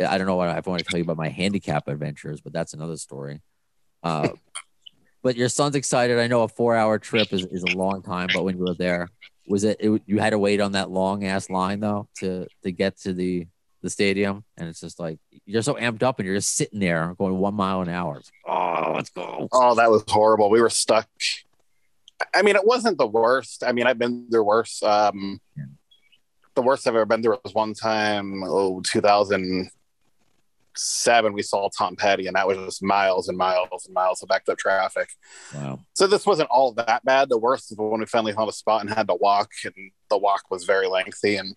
i 0.07 0.17
don't 0.17 0.27
know 0.27 0.35
what 0.35 0.49
i 0.49 0.59
want 0.65 0.79
to 0.79 0.85
tell 0.85 0.97
you 0.97 1.03
about 1.03 1.17
my 1.17 1.29
handicap 1.29 1.87
adventures 1.87 2.41
but 2.41 2.53
that's 2.53 2.73
another 2.73 2.97
story 2.97 3.41
uh 4.03 4.29
but 5.23 5.35
your 5.35 5.49
son's 5.49 5.75
excited 5.75 6.19
i 6.19 6.27
know 6.27 6.43
a 6.43 6.47
four 6.47 6.75
hour 6.75 6.97
trip 6.97 7.31
is, 7.33 7.45
is 7.45 7.63
a 7.63 7.77
long 7.77 8.01
time 8.01 8.27
but 8.33 8.43
when 8.43 8.57
you 8.57 8.63
were 8.63 8.73
there 8.75 9.09
was 9.47 9.63
it, 9.63 9.77
it 9.79 10.01
you 10.05 10.19
had 10.19 10.29
to 10.31 10.39
wait 10.39 10.61
on 10.61 10.73
that 10.73 10.89
long 10.89 11.25
ass 11.25 11.49
line 11.49 11.79
though 11.79 12.07
to 12.17 12.47
to 12.63 12.71
get 12.71 12.97
to 12.97 13.13
the 13.13 13.47
the 13.81 13.89
stadium 13.89 14.43
and 14.57 14.69
it's 14.69 14.79
just 14.79 14.99
like 14.99 15.17
you're 15.45 15.63
so 15.63 15.73
amped 15.73 16.03
up 16.03 16.19
and 16.19 16.27
you're 16.27 16.35
just 16.35 16.55
sitting 16.55 16.79
there 16.79 17.15
going 17.17 17.35
one 17.37 17.55
mile 17.55 17.81
an 17.81 17.89
hour 17.89 18.17
it's 18.17 18.31
like, 18.45 18.55
oh 18.55 18.93
let's 18.93 19.09
go 19.09 19.31
Oh, 19.51 19.75
that 19.75 19.89
was 19.89 20.03
horrible. 20.07 20.49
We 20.49 20.61
were 20.61 20.69
stuck. 20.69 21.09
I 22.33 22.41
mean, 22.41 22.55
it 22.55 22.65
wasn't 22.65 22.97
the 22.97 23.07
worst. 23.07 23.63
I 23.65 23.71
mean, 23.71 23.87
I've 23.87 23.97
been 23.97 24.27
through 24.29 24.43
worse. 24.43 24.81
Um, 24.83 25.41
Yeah. 25.57 25.65
The 26.53 26.61
worst 26.61 26.87
I've 26.87 26.95
ever 26.95 27.05
been 27.05 27.23
through 27.23 27.37
was 27.43 27.53
one 27.53 27.73
time, 27.73 28.43
oh, 28.43 28.81
2007, 30.75 31.33
we 31.33 31.41
saw 31.41 31.69
Tom 31.69 31.95
Petty, 31.95 32.27
and 32.27 32.35
that 32.35 32.47
was 32.47 32.57
just 32.57 32.83
miles 32.83 33.27
and 33.29 33.37
miles 33.37 33.85
and 33.85 33.93
miles 33.93 34.21
of 34.21 34.29
backed 34.29 34.49
up 34.49 34.57
traffic. 34.57 35.09
wow 35.53 35.79
So 35.93 36.07
this 36.07 36.25
wasn't 36.25 36.49
all 36.49 36.71
that 36.73 37.03
bad. 37.05 37.29
The 37.29 37.37
worst 37.37 37.71
is 37.71 37.77
when 37.77 37.99
we 37.99 38.05
finally 38.05 38.33
found 38.33 38.49
a 38.49 38.53
spot 38.53 38.81
and 38.81 38.89
had 38.89 39.07
to 39.07 39.15
walk, 39.15 39.49
and 39.65 39.73
the 40.09 40.17
walk 40.17 40.43
was 40.49 40.63
very 40.65 40.87
lengthy. 40.87 41.35
And 41.37 41.55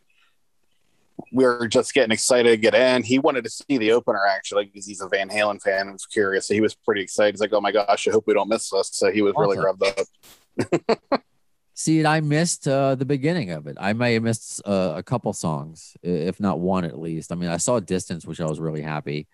we 1.32 1.44
were 1.44 1.68
just 1.68 1.94
getting 1.94 2.10
excited 2.12 2.50
to 2.50 2.56
get 2.56 2.74
in. 2.74 3.02
He 3.02 3.18
wanted 3.18 3.44
to 3.44 3.50
see 3.50 3.78
the 3.78 3.92
opener 3.92 4.20
actually 4.28 4.64
because 4.66 4.86
he's 4.86 5.00
a 5.00 5.08
Van 5.08 5.28
Halen 5.28 5.62
fan 5.62 5.82
and 5.82 5.92
was 5.92 6.06
curious. 6.06 6.46
So 6.48 6.54
he 6.54 6.60
was 6.60 6.74
pretty 6.74 7.02
excited. 7.02 7.34
He's 7.34 7.40
like, 7.40 7.52
"Oh 7.52 7.60
my 7.60 7.72
gosh, 7.72 8.06
I 8.08 8.10
hope 8.10 8.24
we 8.26 8.34
don't 8.34 8.48
miss 8.48 8.68
this." 8.70 8.90
So 8.92 9.10
he 9.12 9.22
was 9.22 9.32
really 9.36 9.56
Awesome. 9.58 9.78
rubbed 9.80 10.98
up. 11.00 11.20
See, 11.76 11.98
and 11.98 12.06
I 12.06 12.20
missed 12.20 12.68
uh, 12.68 12.94
the 12.94 13.04
beginning 13.04 13.50
of 13.50 13.66
it. 13.66 13.76
I 13.80 13.92
may 13.94 14.14
have 14.14 14.22
missed 14.22 14.62
uh, 14.64 14.94
a 14.96 15.02
couple 15.02 15.32
songs, 15.32 15.96
if 16.02 16.38
not 16.38 16.60
one 16.60 16.84
at 16.84 16.98
least. 16.98 17.32
I 17.32 17.34
mean, 17.34 17.50
I 17.50 17.56
saw 17.56 17.80
Distance, 17.80 18.24
which 18.24 18.40
I 18.40 18.46
was 18.46 18.60
really 18.60 18.82
happy. 18.82 19.26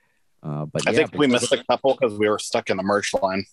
Uh, 0.43 0.65
but 0.65 0.89
I 0.89 0.93
yeah, 0.93 0.97
think 0.97 1.15
we 1.15 1.27
missed 1.27 1.53
a 1.53 1.63
couple 1.65 1.95
because 1.95 2.19
we 2.19 2.31
were 2.31 2.39
stuck 2.39 2.71
in 2.71 2.79
the 2.79 2.83
merch 2.83 3.13
line. 3.13 3.45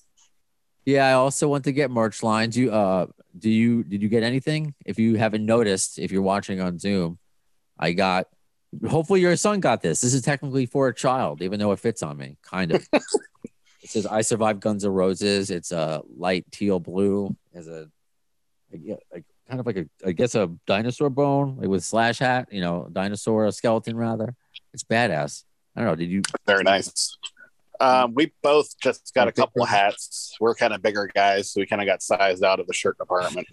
Yeah, 0.86 1.06
I 1.06 1.14
also 1.14 1.50
want 1.50 1.66
to 1.66 1.74
get 1.74 1.92
merch 1.92 2.24
lines. 2.24 2.58
You, 2.58 2.72
uh, 2.72 3.08
do 3.38 3.50
you 3.50 3.84
did 3.84 4.02
you 4.02 4.08
get 4.08 4.24
anything? 4.24 4.74
If 4.86 4.98
you 4.98 5.16
haven't 5.16 5.46
noticed, 5.46 6.00
if 6.00 6.14
you're 6.14 6.22
watching 6.22 6.62
on 6.62 6.80
Zoom, 6.80 7.20
I 7.78 7.92
got. 7.92 8.28
Hopefully, 8.88 9.20
your 9.20 9.36
son 9.36 9.60
got 9.60 9.82
this. 9.82 10.00
This 10.00 10.14
is 10.14 10.22
technically 10.22 10.66
for 10.66 10.88
a 10.88 10.94
child, 10.94 11.42
even 11.42 11.60
though 11.60 11.74
it 11.74 11.80
fits 11.80 12.04
on 12.04 12.16
me, 12.16 12.38
kind 12.42 12.72
of. 12.72 12.88
it 12.94 13.02
says 13.84 14.06
"I 14.06 14.22
survived 14.22 14.62
Guns 14.62 14.86
N' 14.86 14.92
Roses." 14.92 15.52
It's 15.52 15.74
a 15.74 16.04
light 16.16 16.46
teal 16.52 16.80
blue. 16.80 17.36
Has 17.54 17.68
a, 17.68 17.90
like 18.72 19.26
kind 19.48 19.60
of 19.60 19.66
like 19.66 19.78
a, 19.78 19.86
I 20.06 20.12
guess 20.12 20.36
a 20.36 20.52
dinosaur 20.66 21.10
bone, 21.10 21.58
like 21.58 21.70
with 21.70 21.84
slash 21.84 22.20
hat. 22.20 22.50
You 22.52 22.62
know, 22.62 22.88
dinosaur, 22.92 23.46
a 23.46 23.52
skeleton 23.52 23.98
rather. 23.98 24.36
It's 24.74 24.84
badass. 24.84 25.44
I 25.76 25.82
don't 25.82 25.90
know. 25.90 25.96
Did 25.96 26.10
you? 26.10 26.22
Very 26.46 26.64
nice. 26.64 27.18
Um, 27.80 28.14
we 28.16 28.34
both 28.42 28.80
just 28.80 29.14
got 29.14 29.28
a 29.28 29.32
couple 29.32 29.62
of 29.62 29.70
hats. 29.70 30.36
We're 30.40 30.56
kind 30.56 30.74
of 30.74 30.82
bigger 30.82 31.10
guys, 31.14 31.52
so 31.52 31.62
we 31.62 31.68
kind 31.68 31.82
of 31.82 31.88
got 31.88 32.02
sized 32.02 32.44
out 32.44 32.60
of 32.60 32.68
the 32.68 32.74
shirt 32.74 32.98
department. 32.98 33.48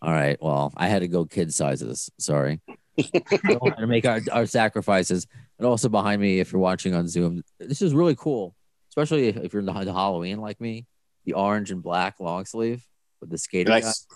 All 0.00 0.12
right. 0.12 0.40
Well, 0.40 0.72
I 0.76 0.88
had 0.88 1.00
to 1.00 1.08
go 1.08 1.24
kid 1.24 1.52
sizes. 1.52 2.10
Sorry. 2.18 2.60
We 2.96 3.56
all 3.56 3.70
had 3.70 3.78
to 3.78 3.86
make 3.86 4.06
our, 4.06 4.20
our 4.30 4.46
sacrifices. 4.46 5.26
And 5.58 5.66
also 5.66 5.88
behind 5.88 6.20
me, 6.20 6.38
if 6.38 6.52
you're 6.52 6.60
watching 6.60 6.94
on 6.94 7.08
Zoom, 7.08 7.42
this 7.58 7.82
is 7.82 7.94
really 7.94 8.14
cool. 8.14 8.54
Especially 8.90 9.28
if 9.28 9.52
you're 9.52 9.60
in 9.60 9.66
the 9.66 9.72
Halloween 9.72 10.38
like 10.38 10.60
me, 10.60 10.86
the 11.24 11.32
orange 11.32 11.70
and 11.70 11.82
black 11.82 12.20
long 12.20 12.44
sleeve 12.44 12.86
with 13.20 13.30
the 13.30 13.38
skating. 13.38 13.72
guy. 13.72 13.80
Nice. 13.80 14.06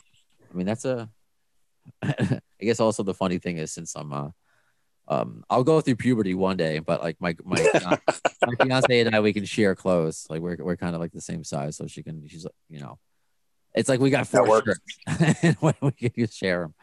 I 0.52 0.56
mean, 0.56 0.66
that's 0.66 0.84
a. 0.84 1.08
I 2.02 2.40
guess 2.60 2.80
also 2.80 3.02
the 3.02 3.14
funny 3.14 3.38
thing 3.38 3.56
is 3.56 3.72
since 3.72 3.94
I'm 3.96 4.12
uh, 4.12 4.28
um, 5.10 5.44
I'll 5.50 5.64
go 5.64 5.80
through 5.80 5.96
puberty 5.96 6.34
one 6.34 6.56
day, 6.56 6.78
but 6.78 7.02
like 7.02 7.16
my 7.20 7.36
my 7.44 7.58
my 8.46 8.54
fiance 8.60 9.00
and 9.00 9.14
I, 9.14 9.20
we 9.20 9.32
can 9.32 9.44
share 9.44 9.74
clothes. 9.74 10.26
Like 10.30 10.40
we're 10.40 10.56
we're 10.60 10.76
kind 10.76 10.94
of 10.94 11.00
like 11.00 11.10
the 11.12 11.20
same 11.20 11.42
size, 11.42 11.76
so 11.76 11.88
she 11.88 12.04
can. 12.04 12.26
She's 12.28 12.46
you 12.68 12.78
know, 12.78 12.98
it's 13.74 13.88
like 13.88 13.98
we 13.98 14.10
got 14.10 14.28
four 14.28 14.62
shirts, 14.64 15.42
and 15.42 15.56
we 15.80 16.10
can 16.10 16.28
share 16.28 16.60
them. 16.60 16.74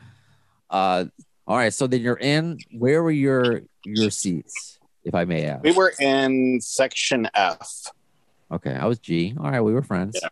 Uh, 0.70 1.06
all 1.48 1.56
right. 1.56 1.74
So 1.74 1.88
then 1.88 2.02
you're 2.02 2.20
in. 2.20 2.58
Where 2.72 3.02
were 3.02 3.12
your 3.12 3.62
your 3.86 4.10
seats, 4.10 4.78
if 5.06 5.16
I 5.16 5.24
may 5.24 5.46
ask? 5.46 5.64
We 5.64 5.72
were 5.72 5.94
in 5.98 6.60
section 6.60 7.30
F. 7.34 7.94
Okay, 8.52 8.74
I 8.74 8.88
was 8.88 9.00
G. 9.00 9.36
All 9.40 9.50
right, 9.50 9.62
we 9.62 9.74
were 9.74 9.82
friends. 9.82 10.20
Yeah. 10.22 10.30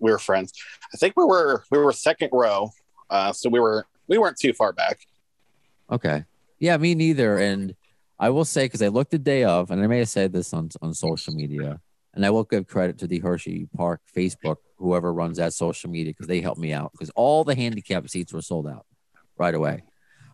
We 0.00 0.10
were 0.10 0.18
friends. 0.18 0.52
I 0.92 0.96
think 0.96 1.14
we 1.16 1.24
were 1.24 1.64
we 1.70 1.78
were 1.78 1.92
second 1.92 2.30
row. 2.32 2.70
Uh, 3.10 3.32
so 3.32 3.48
we 3.48 3.60
were 3.60 3.86
we 4.06 4.18
weren't 4.18 4.38
too 4.38 4.52
far 4.52 4.72
back. 4.72 5.00
Okay. 5.90 6.24
Yeah, 6.58 6.76
me 6.76 6.94
neither. 6.94 7.38
And 7.38 7.74
I 8.18 8.30
will 8.30 8.44
say, 8.44 8.64
because 8.64 8.82
I 8.82 8.88
looked 8.88 9.12
the 9.12 9.18
day 9.18 9.44
of, 9.44 9.70
and 9.70 9.82
I 9.82 9.86
may 9.86 9.98
have 10.00 10.08
said 10.08 10.32
this 10.32 10.52
on, 10.52 10.70
on 10.82 10.92
social 10.92 11.32
media, 11.32 11.80
and 12.14 12.26
I 12.26 12.30
will 12.30 12.44
give 12.44 12.66
credit 12.66 12.98
to 12.98 13.06
the 13.06 13.20
Hershey 13.20 13.68
Park 13.76 14.00
Facebook, 14.14 14.56
whoever 14.76 15.12
runs 15.12 15.38
that 15.38 15.54
social 15.54 15.88
media, 15.88 16.10
because 16.12 16.26
they 16.26 16.40
helped 16.40 16.60
me 16.60 16.72
out. 16.72 16.90
Because 16.92 17.10
all 17.10 17.44
the 17.44 17.54
handicap 17.54 18.08
seats 18.08 18.32
were 18.32 18.42
sold 18.42 18.66
out 18.66 18.86
right 19.36 19.54
away. 19.54 19.84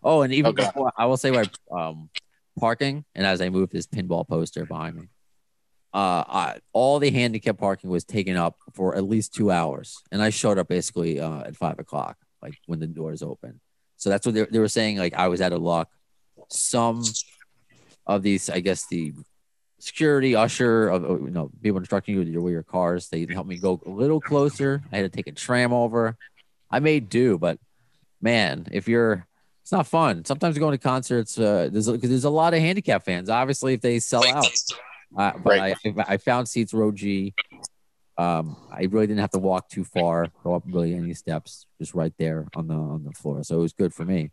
Oh, 0.03 0.23
and 0.23 0.33
even 0.33 0.53
Okay. 0.53 0.65
before, 0.65 0.93
I 0.97 1.07
will 1.07 1.17
say, 1.19 1.31
my 1.31 1.45
um, 1.71 2.09
parking, 2.59 3.05
and 3.15 3.27
as 3.27 3.41
I 3.41 3.51
moved 3.51 3.73
this 3.73 3.87
pinball 3.87 4.27
poster 4.27 4.65
behind 4.65 4.97
me, 4.97 5.09
uh, 5.95 6.25
I, 6.27 6.57
all 6.73 6.99
the 6.99 7.11
handicap 7.11 7.57
parking 7.57 7.89
was 7.89 8.05
taken 8.05 8.37
up 8.37 8.57
for 8.73 8.97
at 8.97 9.05
least 9.05 9.33
two 9.33 9.53
hours, 9.53 10.03
and 10.11 10.21
I 10.21 10.31
showed 10.31 10.59
up 10.59 10.67
basically 10.67 11.21
uh, 11.21 11.43
at 11.43 11.57
five 11.57 11.79
o'clock, 11.79 12.17
like 12.43 12.59
when 12.67 12.81
the 12.81 12.89
doors 12.89 13.23
open. 13.23 13.61
So 13.97 14.11
that's 14.11 14.27
what 14.27 14.35
they, 14.35 14.45
they 14.45 14.59
were 14.59 14.69
saying. 14.69 14.99
Like 14.99 15.15
I 15.15 15.29
was 15.29 15.41
out 15.41 15.53
of 15.53 15.63
luck. 15.63 15.89
Some 16.49 17.05
of 18.07 18.23
these, 18.23 18.51
I 18.51 18.59
guess, 18.59 18.89
the 18.89 19.15
security 19.79 20.35
usher 20.35 20.89
of 20.89 21.03
you 21.03 21.31
know 21.31 21.51
people 21.63 21.79
instructing 21.79 22.15
you 22.15 22.19
with 22.19 22.29
your, 22.29 22.43
with 22.43 22.53
your 22.53 22.65
cars, 22.65 23.09
they 23.09 23.25
helped 23.31 23.49
me 23.49 23.59
go 23.59 23.81
a 23.87 23.91
little 23.91 24.21
closer. 24.21 24.83
I 24.93 24.97
had 24.97 25.03
to 25.03 25.17
take 25.17 25.29
a 25.29 25.33
tram 25.33 25.73
over. 25.73 26.17
I 26.73 26.81
made 26.81 27.09
do, 27.09 27.39
but 27.39 27.61
man, 28.21 28.67
if 28.73 28.89
you're 28.89 29.29
it's 29.63 29.73
not 29.73 29.87
fun. 29.87 30.25
Sometimes 30.25 30.59
going 30.59 30.73
to 30.73 30.79
concerts, 30.79 31.39
uh, 31.39 31.69
there's 31.71 31.89
because 31.89 32.11
there's 32.11 32.25
a 32.25 32.31
lot 32.31 32.53
of 32.53 32.59
handicap 32.59 33.05
fans. 33.05 33.31
Obviously, 33.31 33.75
if 33.75 33.81
they 33.81 34.01
sell 34.01 34.27
out, 34.27 34.45
uh, 35.17 35.33
but 35.39 35.59
Right. 35.59 35.77
I, 35.85 36.05
I 36.09 36.17
found 36.17 36.49
seats 36.49 36.75
row 36.75 36.93
G. 36.93 37.35
Um, 38.17 38.57
I 38.71 38.83
really 38.85 39.07
didn't 39.09 39.21
have 39.21 39.33
to 39.33 39.39
walk 39.39 39.69
too 39.69 39.85
far, 39.85 40.29
go 40.45 40.55
up 40.55 40.63
really 40.67 40.95
any 40.95 41.15
steps, 41.15 41.67
just 41.81 41.95
right 41.95 42.13
there 42.19 42.47
on 42.55 42.69
the 42.69 42.75
on 42.75 43.05
the 43.05 43.13
floor. 43.13 43.43
So 43.43 43.57
it 43.57 43.63
was 43.63 43.73
good 43.73 43.93
for 43.93 44.05
me, 44.05 44.31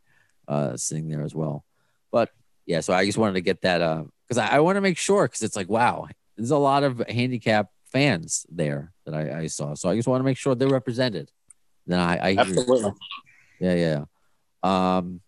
uh, 0.47 0.77
sitting 0.77 1.07
there 1.07 1.23
as 1.23 1.33
well. 1.33 1.65
But 2.11 2.29
yeah, 2.65 2.81
so 2.81 2.93
I 2.93 3.05
just 3.05 3.17
wanted 3.17 3.33
to 3.33 3.41
get 3.41 3.61
that 3.61 3.81
uh, 3.81 4.03
because 4.27 4.37
I, 4.37 4.57
I 4.57 4.59
want 4.59 4.75
to 4.77 4.81
make 4.81 4.97
sure 4.97 5.25
because 5.25 5.41
it's 5.41 5.55
like 5.55 5.69
wow, 5.69 6.07
there's 6.37 6.51
a 6.51 6.57
lot 6.57 6.83
of 6.83 6.99
handicap 7.09 7.69
fans 7.91 8.45
there 8.49 8.93
that 9.05 9.15
I, 9.15 9.41
I 9.41 9.47
saw. 9.47 9.73
So 9.73 9.89
I 9.89 9.95
just 9.95 10.07
want 10.07 10.21
to 10.21 10.25
make 10.25 10.37
sure 10.37 10.55
they're 10.55 10.69
represented. 10.69 11.31
Then 11.87 11.99
I, 11.99 12.17
I. 12.17 12.35
Absolutely. 12.37 12.91
Yeah, 13.59 13.73
yeah. 13.75 14.03
Um, 14.63 15.21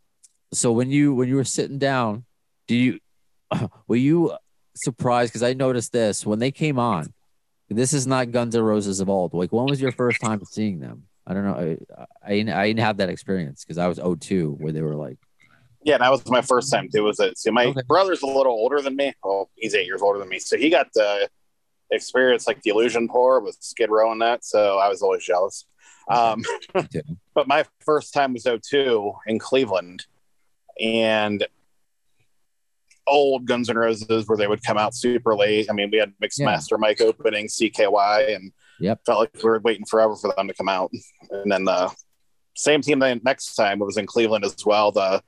so 0.54 0.72
when 0.72 0.92
you 0.92 1.16
when 1.16 1.28
you 1.28 1.36
were 1.36 1.44
sitting 1.44 1.80
down, 1.80 2.26
do 2.68 2.76
you 2.76 3.00
were 3.88 3.96
you 3.96 4.34
surprised? 4.76 5.32
Because 5.32 5.44
I 5.44 5.54
noticed 5.54 5.92
this 5.92 6.26
when 6.26 6.40
they 6.40 6.52
came 6.52 6.80
on. 6.80 7.14
This 7.70 7.94
is 7.94 8.06
not 8.06 8.32
Guns 8.32 8.56
N' 8.56 8.62
Roses 8.62 9.00
of 9.00 9.10
old. 9.10 9.34
Like, 9.34 9.52
when 9.52 9.66
was 9.66 9.82
your 9.82 9.92
first 9.92 10.22
time 10.22 10.44
seeing 10.46 10.80
them? 10.80 11.04
I 11.26 11.34
don't 11.34 11.44
know. 11.46 11.78
I 11.98 12.06
I, 12.26 12.30
didn't- 12.36 12.54
I 12.54 12.68
didn't 12.68 12.82
have 12.82 12.98
that 12.98 13.10
experience 13.10 13.64
because 13.64 13.78
I 13.78 13.88
was 13.88 13.98
02 14.00 14.58
where 14.60 14.72
they 14.74 14.82
were 14.82 14.96
like, 14.96 15.18
Yeah, 15.82 15.98
that 15.98 16.12
was 16.12 16.28
my 16.30 16.42
first 16.42 16.72
time 16.72 16.90
It 16.94 17.00
Was? 17.00 17.20
See, 17.36 17.50
my 17.50 17.66
Okay. 17.68 17.82
brother's 17.88 18.22
a 18.22 18.28
little 18.28 18.52
older 18.54 18.82
than 18.82 18.96
me. 18.96 19.14
Well, 19.24 19.50
he's 19.56 19.74
eight 19.74 19.86
years 19.88 20.02
older 20.02 20.20
than 20.20 20.30
me, 20.30 20.40
so 20.40 20.58
he 20.58 20.70
got 20.70 20.88
the 20.94 21.30
experience 21.92 22.48
like 22.48 22.62
the 22.62 22.70
illusion 22.72 23.08
tour 23.08 23.40
with 23.40 23.58
Skid 23.60 23.90
Row 23.90 24.12
and 24.12 24.22
that. 24.22 24.44
So 24.46 24.78
I 24.78 24.88
was 24.90 25.02
always 25.02 25.24
jealous. 25.24 25.66
Um, 26.10 26.44
but 27.34 27.48
my 27.48 27.66
first 27.86 28.14
time 28.14 28.34
was 28.34 28.44
02 28.44 29.14
in 29.28 29.40
Cleveland, 29.40 30.06
and 30.80 31.48
old 33.08 33.46
Guns 33.46 33.70
N' 33.70 33.78
Roses 33.78 34.28
where 34.28 34.38
they 34.38 34.48
would 34.48 34.64
come 34.64 34.78
out 34.78 34.96
super 34.96 35.36
late. 35.36 35.68
I 35.70 35.74
mean, 35.74 35.90
we 35.92 35.98
had 35.98 36.14
Mix 36.20 36.40
Yeah. 36.40 36.46
Master 36.46 36.78
Mike 36.78 37.02
opening 37.02 37.48
CKY, 37.48 38.36
and 38.36 38.52
Yep. 38.80 39.02
felt 39.06 39.20
like 39.20 39.32
we 39.44 39.50
were 39.50 39.60
waiting 39.60 39.86
forever 39.86 40.16
for 40.16 40.34
them 40.36 40.48
to 40.48 40.54
come 40.54 40.70
out. 40.70 40.92
And 41.32 41.52
then 41.52 41.66
the 41.66 41.92
same 42.56 42.82
team 42.82 43.00
the 43.00 43.20
next 43.24 43.56
time 43.56 43.82
it 43.82 43.86
was 43.86 43.98
in 43.98 44.06
Cleveland 44.06 44.46
as 44.46 44.56
well. 44.66 44.92
The 44.92 45.22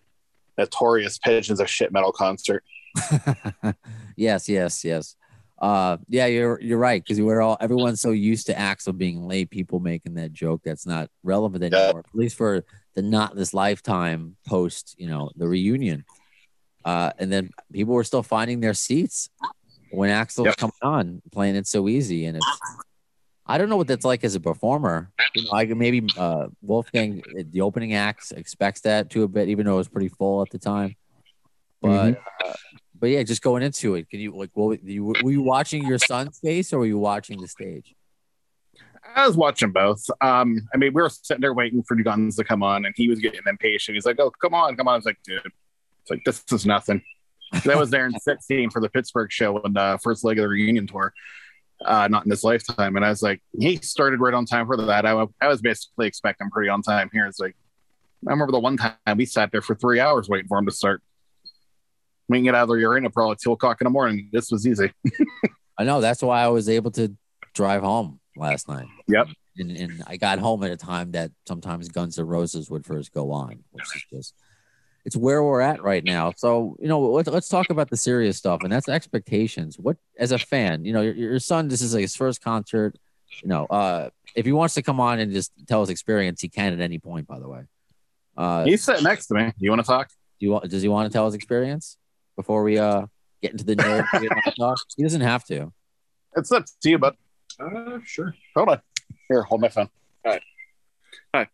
notorious 0.58 1.17
Pigeons 1.17 1.60
of 1.60 1.70
Shit 1.70 1.91
Metal 1.91 2.12
concert. 2.12 2.63
yes, 4.15 4.48
yes, 4.50 4.84
yes. 4.84 5.15
Uh, 5.58 5.98
yeah, 6.10 6.25
you're 6.25 6.60
you're 6.62 6.77
right 6.77 7.01
because 7.01 7.20
we're 7.22 7.41
all 7.41 7.58
everyone's 7.62 8.01
so 8.01 8.12
used 8.12 8.46
to 8.48 8.53
Axl 8.53 8.96
being 8.98 9.25
late. 9.25 9.50
People 9.50 9.79
making 9.79 10.15
that 10.15 10.34
joke 10.34 10.62
that's 10.65 10.86
not 10.86 11.10
relevant 11.24 11.63
Yeah. 11.72 11.79
anymore. 11.79 12.03
At 12.08 12.15
least 12.15 12.36
for 12.36 12.65
the 12.94 13.01
not 13.01 13.36
this 13.36 13.53
lifetime 13.53 14.36
post, 14.46 14.96
you 14.98 15.08
know, 15.08 15.32
the 15.38 15.48
reunion. 15.48 16.03
Uh, 16.86 17.12
and 17.18 17.34
then 17.34 17.50
people 17.74 17.94
were 17.96 18.04
still 18.04 18.24
finding 18.24 18.60
their 18.62 18.75
seats 18.75 19.30
when 19.92 20.10
Axl's 20.12 20.46
Yep. 20.46 20.58
coming 20.58 20.74
on, 20.84 21.22
playing 21.32 21.56
it 21.56 21.68
so 21.68 21.89
easy, 21.89 22.25
and 22.25 22.38
it's. 22.38 22.60
I 23.48 23.58
don't 23.60 23.70
know 23.70 23.77
what 23.77 23.88
that's 23.88 24.06
like 24.06 24.24
as 24.24 24.34
a 24.36 24.39
performer. 24.39 25.12
You 25.36 25.44
know, 25.44 25.50
I 25.54 25.65
maybe 25.65 26.08
uh, 26.18 26.48
Wolfgang, 26.62 27.22
the 27.51 27.62
opening 27.62 27.94
act, 27.94 28.32
expects 28.36 28.82
that 28.82 29.10
to 29.12 29.24
a 29.24 29.27
bit, 29.27 29.50
even 29.50 29.65
though 29.65 29.75
it 29.75 29.77
was 29.77 29.88
pretty 29.88 30.10
full 30.10 30.42
at 30.42 30.50
the 30.50 30.58
time. 30.58 30.96
But 31.82 32.22
uh, 32.44 32.54
but 33.00 33.08
yeah, 33.12 33.22
just 33.24 33.44
going 33.44 33.62
into 33.62 33.96
it, 33.96 34.10
can 34.10 34.20
you 34.20 34.36
like, 34.36 34.50
what 34.54 34.68
were 34.68 34.77
you, 34.84 35.04
were 35.04 35.32
you 35.32 35.42
watching 35.44 35.86
your 35.86 36.00
son's 36.00 36.39
face 36.39 36.74
or 36.74 36.80
were 36.80 36.86
you 36.88 36.98
watching 36.98 37.39
the 37.39 37.48
stage? 37.48 37.94
I 39.15 39.27
was 39.27 39.38
watching 39.38 39.72
both. 39.72 40.04
Um, 40.22 40.68
I 40.74 40.77
mean, 40.77 40.94
we 40.94 41.01
were 41.04 41.10
sitting 41.10 41.42
there 41.42 41.54
waiting 41.54 41.84
for 41.84 41.96
Guns 41.96 42.38
to 42.38 42.44
come 42.44 42.63
on, 42.63 42.86
and 42.86 42.96
he 42.98 43.08
was 43.08 43.20
getting 43.20 43.42
impatient. 43.46 43.94
He's 43.96 44.06
like, 44.06 44.20
"Oh, 44.20 44.32
come 44.42 44.56
on, 44.56 44.75
come 44.75 44.88
on!" 44.88 44.94
I 44.94 44.98
was 44.98 45.06
like, 45.06 45.20
"Dude, 45.24 45.42
it's 46.06 46.12
like 46.12 46.24
this 46.26 46.44
is 46.52 46.66
nothing." 46.66 47.02
That 47.64 47.78
was 47.78 47.90
there 47.90 48.06
in 48.06 48.14
16 48.20 48.70
for 48.70 48.82
the 48.82 48.90
Pittsburgh 48.90 49.32
show 49.32 49.60
and 49.60 49.76
the 49.76 50.00
first 50.04 50.24
leg 50.24 50.38
of 50.40 50.44
the 50.44 50.50
reunion 50.50 50.88
tour. 50.88 51.14
Uh, 51.84 52.08
not 52.08 52.24
in 52.24 52.30
this 52.30 52.44
lifetime. 52.44 52.96
And 52.96 53.04
I 53.04 53.10
was 53.10 53.22
like, 53.22 53.42
he 53.60 53.76
started 53.78 54.22
right 54.22 54.34
on 54.34 54.46
time 54.46 54.66
for 54.66 54.78
that. 54.78 55.06
I, 55.06 55.26
I 55.42 55.48
was 55.48 55.62
basically 55.62 56.08
expecting 56.08 56.50
pretty 56.50 56.70
on 56.70 56.82
time 56.82 57.10
here. 57.12 57.26
It's 57.26 57.40
like, 57.40 57.56
I 58.26 58.32
remember 58.32 58.54
the 58.54 58.60
one 58.60 58.78
time 58.78 58.96
we 59.18 59.26
sat 59.26 59.52
there 59.52 59.62
for 59.62 59.76
three 59.76 60.00
hours 60.00 60.30
waiting 60.30 60.48
for 60.48 60.58
him 60.58 60.66
to 60.68 60.72
start. 60.72 61.04
We 62.30 62.38
can 62.38 62.46
get 62.46 62.56
out 62.56 62.64
of 62.64 62.70
the 62.70 62.84
arena 62.84 63.10
probably 63.10 63.36
two 63.44 63.52
o'clock 63.52 63.82
in 63.82 63.86
the 63.86 63.92
morning. 63.92 64.30
This 64.32 64.50
was 64.52 64.66
easy. 64.66 64.92
I 65.78 65.84
know 65.84 66.00
that's 66.00 66.24
why 66.24 66.42
I 66.42 66.48
was 66.48 66.70
able 66.70 66.92
to 66.92 67.14
drive 67.54 67.84
home 67.84 68.20
last 68.38 68.70
night. 68.70 68.88
Yep. 69.08 69.28
And, 69.58 69.72
and 69.72 70.04
I 70.08 70.16
got 70.18 70.40
home 70.40 70.64
at 70.64 70.72
a 70.72 70.78
time 70.78 71.12
that 71.12 71.32
sometimes 71.46 71.90
Guns 71.90 72.18
N' 72.18 72.26
Roses 72.26 72.70
would 72.70 72.86
first 72.86 73.14
go 73.14 73.32
on, 73.32 73.64
which 73.72 73.86
is 73.96 74.06
just 74.12 74.34
it's 75.06 75.16
where 75.16 75.44
we're 75.44 75.62
at 75.62 75.82
right 75.84 76.04
now. 76.04 76.34
So 76.36 76.76
you 76.80 76.88
know, 76.88 77.00
let's, 77.00 77.30
let's 77.30 77.48
talk 77.48 77.70
about 77.70 77.90
the 77.90 77.98
serious 77.98 78.38
stuff, 78.38 78.62
and 78.64 78.72
that's 78.72 78.90
expectations. 78.90 79.78
What 79.80 79.98
as 80.18 80.32
a 80.32 80.40
fan, 80.40 80.84
you 80.84 80.94
know, 80.94 81.02
your, 81.02 81.14
your 81.14 81.40
son, 81.40 81.68
this 81.68 81.82
is 81.82 81.94
like 81.94 82.02
his 82.02 82.16
first 82.16 82.42
concert. 82.42 82.98
You 83.42 83.50
know, 83.50 83.66
uh, 83.66 84.10
if 84.36 84.46
he 84.46 84.52
wants 84.52 84.76
to 84.76 84.82
come 84.82 85.00
on 85.00 85.20
and 85.20 85.32
just 85.32 85.52
tell 85.68 85.82
his 85.82 85.90
experience, 85.90 86.42
he 86.42 86.50
can 86.50 86.74
at 86.74 86.80
any 86.80 87.00
point. 87.00 87.28
By 87.28 87.40
the 87.40 87.48
way, 87.48 87.62
uh, 88.38 88.66
He's 88.66 88.84
sitting 88.84 89.04
next 89.04 89.28
to 89.28 89.36
me. 89.36 89.46
Do 89.46 89.54
you 89.60 89.70
want 89.70 89.82
to 89.82 89.88
talk? 89.88 90.10
do 90.40 90.46
you 90.46 90.52
want? 90.52 90.70
Does 90.70 90.82
he 90.82 90.88
want 90.88 91.10
to 91.10 91.14
tell 91.14 91.26
his 91.26 91.36
experience 91.36 91.98
before 92.36 92.64
we 92.64 92.78
uh 92.78 93.06
get 93.42 93.52
into 93.52 93.64
the 93.64 93.76
narrative? 93.76 94.30
talk? 94.60 94.78
He 94.98 95.04
doesn't 95.04 95.22
have 95.22 95.44
to. 95.46 95.72
It's 96.36 96.52
up 96.52 96.66
to 96.82 96.90
you, 96.90 96.98
but 96.98 97.16
Uh, 97.60 98.00
sure. 98.04 98.36
hold 98.56 98.70
on. 98.70 98.82
Here, 99.30 99.44
hold 99.44 99.62
my 99.62 99.70
phone. 99.70 99.90
All 100.26 100.32
right. 100.34 100.42
Hi. 101.34 101.48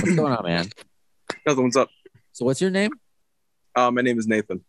What's 0.00 0.16
going 0.16 0.32
on, 0.32 0.44
man? 0.44 0.68
Nothing. 1.46 1.64
What's 1.64 1.76
up? 1.76 1.88
So, 2.34 2.44
what's 2.44 2.60
your 2.60 2.70
name? 2.70 2.90
Uh, 3.76 3.90
my 3.92 4.02
name 4.02 4.18
is 4.18 4.26
Nathan. 4.26 4.60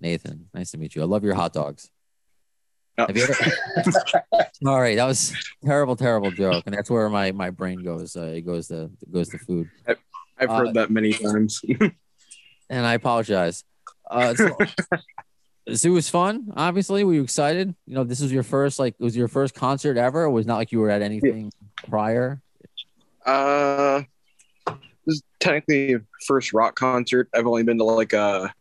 Nathan. 0.00 0.48
Nice 0.52 0.72
to 0.72 0.78
meet 0.78 0.96
you. 0.96 1.02
I 1.02 1.04
love 1.04 1.22
your 1.22 1.34
hot 1.34 1.52
dogs. 1.52 1.88
You 2.98 3.06
ever- 3.08 3.34
All 4.66 4.80
right, 4.80 4.96
that 4.96 5.06
was 5.06 5.32
terrible, 5.64 5.94
terrible 5.96 6.32
joke, 6.32 6.64
and 6.66 6.74
that's 6.74 6.90
where 6.90 7.08
my 7.08 7.30
my 7.30 7.50
brain 7.50 7.82
goes. 7.84 8.16
Uh, 8.16 8.24
it 8.24 8.42
goes 8.42 8.68
to 8.68 8.90
goes 9.10 9.28
to 9.30 9.38
food, 9.38 9.70
I've 9.86 10.50
Uh, 10.50 10.56
heard 10.58 10.74
that 10.74 10.90
many 10.90 11.12
times. 11.12 11.62
and 12.70 12.84
I 12.86 12.94
apologize. 12.94 13.64
Uh, 14.10 14.34
so, 14.34 14.56
so 15.74 15.88
it 15.88 15.92
was 15.92 16.08
fun. 16.10 16.52
Obviously, 16.56 17.02
were 17.04 17.14
you 17.14 17.22
excited? 17.22 17.74
You 17.86 17.94
know, 17.94 18.04
this 18.04 18.20
was 18.20 18.32
your 18.32 18.42
first 18.42 18.78
like 18.80 18.94
it 18.98 19.02
was 19.04 19.16
your 19.16 19.28
first 19.28 19.54
concert 19.54 19.96
ever. 19.96 20.24
It 20.24 20.30
was 20.32 20.44
not 20.44 20.56
like 20.56 20.72
you 20.72 20.80
were 20.80 20.90
at 20.90 21.02
anything 21.02 21.52
prior. 21.88 22.42
uh, 23.24 24.02
technically 25.42 25.96
first 26.26 26.52
rock 26.52 26.76
concert. 26.76 27.28
I've 27.34 27.46
only 27.46 27.64
been 27.64 27.78
to 27.78 27.84
like 27.84 28.12
a 28.12 28.54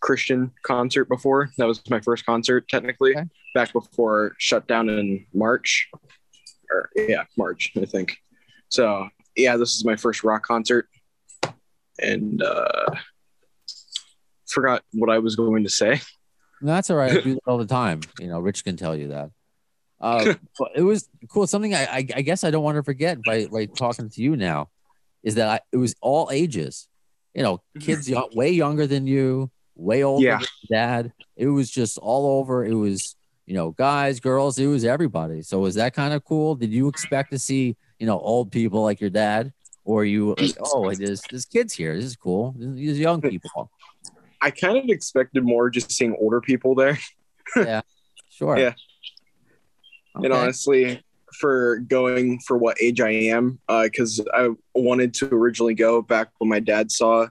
Christian 0.00 0.52
concert 0.62 1.06
before. 1.06 1.50
That 1.58 1.66
was 1.66 1.82
my 1.90 2.00
first 2.00 2.24
concert 2.24 2.68
technically. 2.68 3.16
Okay. 3.16 3.28
back 3.54 3.72
before 3.72 4.28
it 4.28 4.32
shut 4.38 4.66
down 4.66 4.88
in 4.88 5.26
March, 5.34 5.90
or 6.70 6.90
yeah, 6.94 7.24
March, 7.36 7.72
I 7.76 7.84
think. 7.84 8.16
So 8.68 9.08
yeah, 9.36 9.56
this 9.56 9.74
is 9.74 9.84
my 9.84 9.96
first 9.96 10.22
rock 10.22 10.44
concert, 10.44 10.88
and 12.00 12.42
uh, 12.42 12.94
forgot 14.46 14.82
what 14.92 15.10
I 15.10 15.18
was 15.18 15.36
going 15.36 15.64
to 15.64 15.70
say. 15.70 16.00
No, 16.62 16.72
that's 16.72 16.90
all 16.90 16.96
right. 16.96 17.10
I 17.10 17.20
do 17.22 17.34
that 17.34 17.40
all 17.46 17.58
the 17.58 17.66
time. 17.66 18.00
You 18.20 18.28
know, 18.28 18.38
Rich 18.40 18.64
can 18.64 18.76
tell 18.76 18.94
you 18.94 19.08
that. 19.08 19.30
Uh, 20.00 20.34
but 20.58 20.70
it 20.76 20.82
was 20.82 21.08
cool. 21.28 21.46
Something 21.46 21.74
I, 21.74 21.84
I, 21.84 21.96
I 22.16 22.22
guess 22.22 22.44
I 22.44 22.50
don't 22.50 22.62
want 22.62 22.76
to 22.76 22.84
forget 22.84 23.18
by 23.24 23.48
like 23.50 23.74
talking 23.74 24.08
to 24.10 24.22
you 24.22 24.36
now 24.36 24.68
is 25.24 25.34
that 25.34 25.48
I, 25.48 25.60
it 25.72 25.78
was 25.78 25.96
all 26.00 26.28
ages. 26.30 26.86
You 27.34 27.42
know, 27.42 27.56
mm-hmm. 27.56 27.80
kids 27.80 28.08
young, 28.08 28.28
way 28.34 28.50
younger 28.50 28.86
than 28.86 29.08
you, 29.08 29.50
way 29.74 30.04
older 30.04 30.24
Yeah. 30.24 30.38
than 30.38 30.48
dad. 30.70 31.12
It 31.36 31.48
was 31.48 31.68
just 31.68 31.98
all 31.98 32.38
over. 32.38 32.64
It 32.64 32.74
was 32.74 33.16
you 33.46 33.54
know, 33.54 33.72
guys, 33.72 34.20
girls. 34.20 34.58
It 34.58 34.66
was 34.66 34.84
everybody. 34.84 35.42
So 35.42 35.58
was 35.58 35.74
that 35.74 35.92
kind 35.92 36.14
of 36.14 36.24
cool? 36.24 36.54
Did 36.54 36.72
you 36.72 36.88
expect 36.88 37.30
to 37.32 37.38
see 37.38 37.76
you 37.98 38.06
know 38.06 38.18
old 38.18 38.50
people 38.50 38.82
like 38.82 39.00
your 39.00 39.10
dad, 39.10 39.52
or 39.84 40.04
you 40.04 40.34
like, 40.38 40.56
oh, 40.60 40.92
there's 40.94 41.22
there's 41.30 41.44
kids 41.44 41.72
here. 41.72 41.94
This 41.94 42.04
is 42.04 42.16
cool. 42.16 42.54
These 42.58 42.98
young 42.98 43.20
people. 43.20 43.70
I 44.40 44.50
kind 44.50 44.76
of 44.76 44.84
expected 44.88 45.44
more 45.44 45.70
just 45.70 45.90
seeing 45.92 46.16
older 46.18 46.40
people 46.40 46.74
there. 46.74 46.98
Yeah, 47.56 47.82
sure. 48.30 48.58
Yeah. 48.58 48.72
And 50.14 50.32
honestly, 50.32 51.02
for 51.34 51.78
going 51.78 52.40
for 52.40 52.56
what 52.56 52.80
age 52.80 53.00
I 53.00 53.10
am, 53.10 53.58
because 53.68 54.20
I 54.32 54.50
wanted 54.74 55.14
to 55.14 55.26
originally 55.26 55.74
go 55.74 56.02
back 56.02 56.28
when 56.38 56.48
my 56.50 56.60
dad 56.60 56.90
saw 56.90 57.28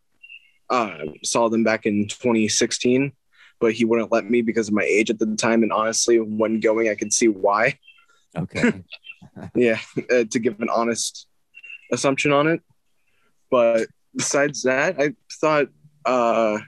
uh, 0.69 0.97
saw 1.23 1.49
them 1.49 1.63
back 1.63 1.85
in 1.85 2.07
2016, 2.07 3.11
but 3.59 3.73
he 3.73 3.85
wouldn't 3.85 4.11
let 4.11 4.29
me 4.29 4.41
because 4.41 4.67
of 4.69 4.73
my 4.73 4.83
age 4.83 5.09
at 5.09 5.19
the 5.19 5.35
time. 5.35 5.61
And 5.61 5.71
honestly, 5.71 6.19
when 6.19 6.59
going, 6.59 6.89
I 6.89 6.95
could 6.95 7.13
see 7.13 7.27
why. 7.27 7.77
Okay. 8.35 8.83
Yeah, 9.55 9.79
uh, 10.11 10.25
to 10.29 10.39
give 10.39 10.59
an 10.59 10.69
honest 10.69 11.27
assumption 11.91 12.31
on 12.31 12.47
it. 12.47 12.61
But 13.49 13.87
besides 14.15 14.63
that, 14.63 14.99
I 14.99 15.15
thought 15.39 15.69
uh, 16.05 16.59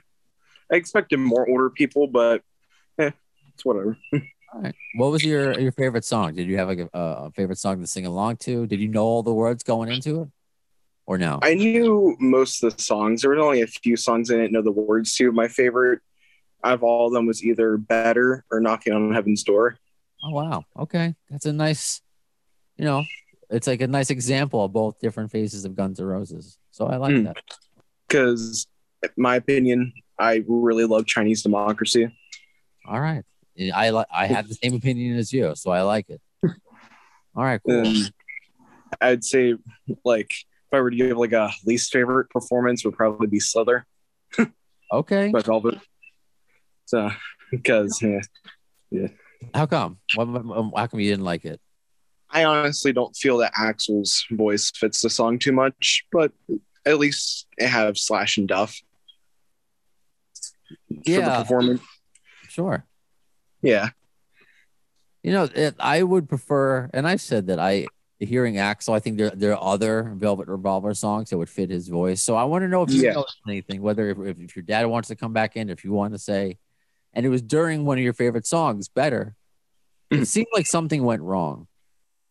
I 0.72 0.74
expected 0.74 1.18
more 1.18 1.48
older 1.48 1.70
people, 1.70 2.08
but 2.08 2.42
eh, 2.98 3.10
it's 3.52 3.64
whatever. 3.64 3.96
Right. 4.62 4.74
What 4.96 5.10
was 5.12 5.24
your 5.24 5.58
your 5.58 5.72
favorite 5.72 6.04
song? 6.04 6.34
Did 6.34 6.46
you 6.48 6.56
have 6.58 6.68
like 6.68 6.78
a, 6.78 6.88
a 6.92 7.30
favorite 7.32 7.58
song 7.58 7.80
to 7.80 7.86
sing 7.86 8.06
along 8.06 8.38
to? 8.38 8.66
Did 8.66 8.80
you 8.80 8.88
know 8.88 9.04
all 9.04 9.22
the 9.22 9.32
words 9.34 9.62
going 9.62 9.90
into 9.90 10.22
it, 10.22 10.28
or 11.06 11.18
no? 11.18 11.38
I 11.42 11.54
knew 11.54 12.16
most 12.18 12.62
of 12.64 12.76
the 12.76 12.82
songs. 12.82 13.22
There 13.22 13.30
were 13.30 13.38
only 13.38 13.62
a 13.62 13.66
few 13.66 13.96
songs 13.96 14.30
I 14.30 14.34
didn't 14.36 14.52
know 14.52 14.62
the 14.62 14.72
words 14.72 15.14
to. 15.16 15.30
My 15.32 15.48
favorite 15.48 16.00
out 16.64 16.74
of 16.74 16.82
all 16.82 17.08
of 17.08 17.12
them 17.12 17.26
was 17.26 17.44
either 17.44 17.76
Better 17.76 18.44
or 18.50 18.60
Knocking 18.60 18.92
on 18.92 19.12
Heaven's 19.12 19.42
Door. 19.44 19.78
oh 20.24 20.30
wow. 20.30 20.64
Okay, 20.78 21.14
that's 21.30 21.46
a 21.46 21.52
nice. 21.52 22.00
You 22.78 22.84
know, 22.86 23.04
it's 23.50 23.66
like 23.66 23.80
a 23.82 23.86
nice 23.86 24.10
example 24.10 24.64
of 24.64 24.72
both 24.72 24.98
different 25.00 25.30
phases 25.30 25.64
of 25.64 25.74
Guns 25.76 26.00
N' 26.00 26.06
Roses. 26.06 26.58
So 26.70 26.86
I 26.86 26.96
like 26.96 27.14
Hmm. 27.16 27.24
that. 27.24 27.36
Because, 28.08 28.66
my 29.16 29.36
opinion, 29.36 29.92
I 30.18 30.44
really 30.46 30.84
love 30.84 31.06
Chinese 31.06 31.42
democracy. 31.42 32.08
All 32.86 33.00
right. 33.00 33.24
I 33.74 33.90
like. 33.90 34.06
I 34.12 34.26
have 34.26 34.48
the 34.48 34.54
same 34.54 34.74
opinion 34.74 35.16
as 35.18 35.32
you, 35.32 35.52
so 35.56 35.70
I 35.70 35.82
like 35.82 36.08
it. 36.10 36.20
All 37.34 37.44
right. 37.44 37.60
Cool. 37.66 37.86
And 37.86 38.12
I'd 39.00 39.24
say, 39.24 39.54
like, 40.04 40.30
if 40.30 40.72
I 40.72 40.80
were 40.80 40.90
to 40.90 40.96
give 40.96 41.16
like 41.16 41.32
a 41.32 41.50
least 41.64 41.92
favorite 41.92 42.30
performance, 42.30 42.84
would 42.84 42.94
probably 42.94 43.26
be 43.26 43.40
Slither 43.40 43.86
Okay. 44.92 45.30
But 45.32 45.48
all 45.48 45.60
Velvet. 45.60 45.80
So, 46.86 47.10
because 47.50 48.00
yeah, 48.02 48.20
yeah. 48.90 49.08
How 49.54 49.66
come? 49.66 49.98
What- 50.14 50.28
um, 50.28 50.72
how 50.76 50.86
come 50.86 51.00
you 51.00 51.10
didn't 51.10 51.24
like 51.24 51.44
it? 51.44 51.60
I 52.30 52.44
honestly 52.44 52.92
don't 52.92 53.14
feel 53.16 53.38
that 53.38 53.52
Axl's 53.54 54.24
voice 54.30 54.70
fits 54.74 55.00
the 55.00 55.10
song 55.10 55.38
too 55.38 55.52
much, 55.52 56.04
but 56.12 56.32
at 56.84 56.98
least 56.98 57.46
it 57.58 57.68
have 57.68 57.96
Slash 57.98 58.36
and 58.38 58.48
Duff 58.48 58.76
for 60.88 60.94
the 61.04 61.10
Yeah. 61.12 61.42
performance. 61.42 61.80
Sure. 62.48 62.84
Yeah, 63.66 63.90
You 65.22 65.32
know, 65.32 65.48
it, 65.54 65.74
I 65.80 66.02
would 66.02 66.28
prefer, 66.28 66.88
and 66.94 67.06
I've 67.06 67.20
said 67.20 67.48
that 67.48 67.58
I 67.58 67.86
hearing 68.18 68.54
Axl. 68.54 68.94
I 68.94 69.00
think 69.00 69.18
there 69.18 69.30
there 69.30 69.52
are 69.52 69.74
other 69.74 70.14
Velvet 70.16 70.48
Revolver 70.48 70.94
songs 70.94 71.30
that 71.30 71.38
would 71.38 71.50
fit 71.50 71.70
his 71.70 71.88
voice. 71.88 72.22
So 72.22 72.34
I 72.34 72.44
want 72.44 72.62
to 72.62 72.68
know 72.68 72.82
if 72.82 72.90
you 72.90 73.02
Yeah. 73.02 73.12
know 73.12 73.26
anything, 73.46 73.82
whether 73.82 74.08
if, 74.10 74.18
if, 74.40 74.56
your 74.56 74.62
dad 74.62 74.86
wants 74.86 75.08
to 75.08 75.16
come 75.16 75.32
back 75.32 75.56
in, 75.56 75.68
if 75.68 75.84
you 75.84 75.92
want 75.92 76.14
to 76.14 76.18
say, 76.18 76.58
and 77.12 77.26
it 77.26 77.28
was 77.28 77.42
during 77.42 77.84
one 77.84 77.98
of 77.98 78.04
your 78.04 78.12
favorite 78.12 78.46
songs, 78.46 78.88
better. 78.88 79.34
It 80.10 80.14
mm-hmm. 80.14 80.24
seemed 80.24 80.46
like 80.54 80.66
something 80.66 81.02
went 81.02 81.22
wrong, 81.22 81.66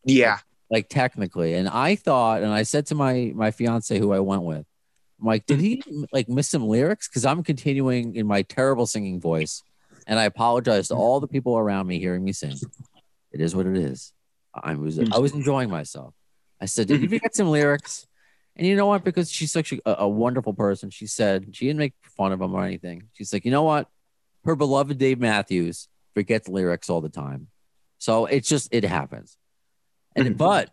yeah, 0.04 0.38
like 0.70 0.88
technically. 0.88 1.54
And 1.54 1.68
I 1.68 1.94
thought, 1.94 2.42
and 2.42 2.52
I 2.52 2.62
said 2.62 2.86
to 2.86 2.94
my 2.94 3.32
my 3.34 3.50
fiance 3.50 3.98
who 3.98 4.12
I 4.12 4.20
went 4.20 4.42
with, 4.42 4.64
I'm 5.20 5.26
like, 5.26 5.44
did 5.46 5.58
mm-hmm. 5.58 6.00
he 6.00 6.06
like 6.10 6.28
miss 6.28 6.48
some 6.48 6.66
lyrics? 6.66 7.06
Because 7.06 7.26
I'm 7.26 7.42
continuing 7.42 8.16
in 8.16 8.26
my 8.26 8.42
terrible 8.42 8.86
singing 8.86 9.20
voice, 9.20 9.62
and 10.06 10.18
I 10.18 10.24
apologize 10.24 10.88
to 10.88 10.94
all 10.94 11.20
the 11.20 11.28
people 11.28 11.56
around 11.56 11.86
me 11.86 11.98
hearing 11.98 12.24
me 12.24 12.32
sing. 12.32 12.56
It 13.32 13.40
is 13.40 13.54
what 13.54 13.66
it 13.66 13.76
is. 13.76 14.12
I 14.54 14.74
was 14.74 14.98
I 14.98 15.18
was 15.18 15.32
enjoying 15.32 15.68
myself. 15.68 16.14
I 16.60 16.66
said, 16.66 16.88
did 16.88 17.02
you 17.02 17.08
forget 17.08 17.34
some 17.34 17.50
lyrics? 17.50 18.06
And 18.56 18.66
you 18.66 18.74
know 18.74 18.86
what? 18.86 19.04
Because 19.04 19.30
she's 19.30 19.52
such 19.52 19.72
a, 19.72 20.02
a 20.02 20.08
wonderful 20.08 20.54
person, 20.54 20.88
she 20.88 21.06
said 21.06 21.54
she 21.54 21.66
didn't 21.66 21.78
make 21.78 21.92
fun 22.16 22.32
of 22.32 22.40
him 22.40 22.54
or 22.54 22.64
anything. 22.64 23.04
She's 23.12 23.32
like, 23.32 23.44
you 23.44 23.50
know 23.50 23.64
what? 23.64 23.88
Her 24.44 24.56
beloved 24.56 24.96
Dave 24.96 25.18
Matthews 25.18 25.88
forgets 26.14 26.48
lyrics 26.48 26.88
all 26.88 27.02
the 27.02 27.10
time, 27.10 27.48
so 27.98 28.26
it's 28.26 28.48
just 28.48 28.68
it 28.72 28.84
happens. 28.84 29.36
And 30.14 30.28
mm-hmm. 30.28 30.36
but 30.36 30.70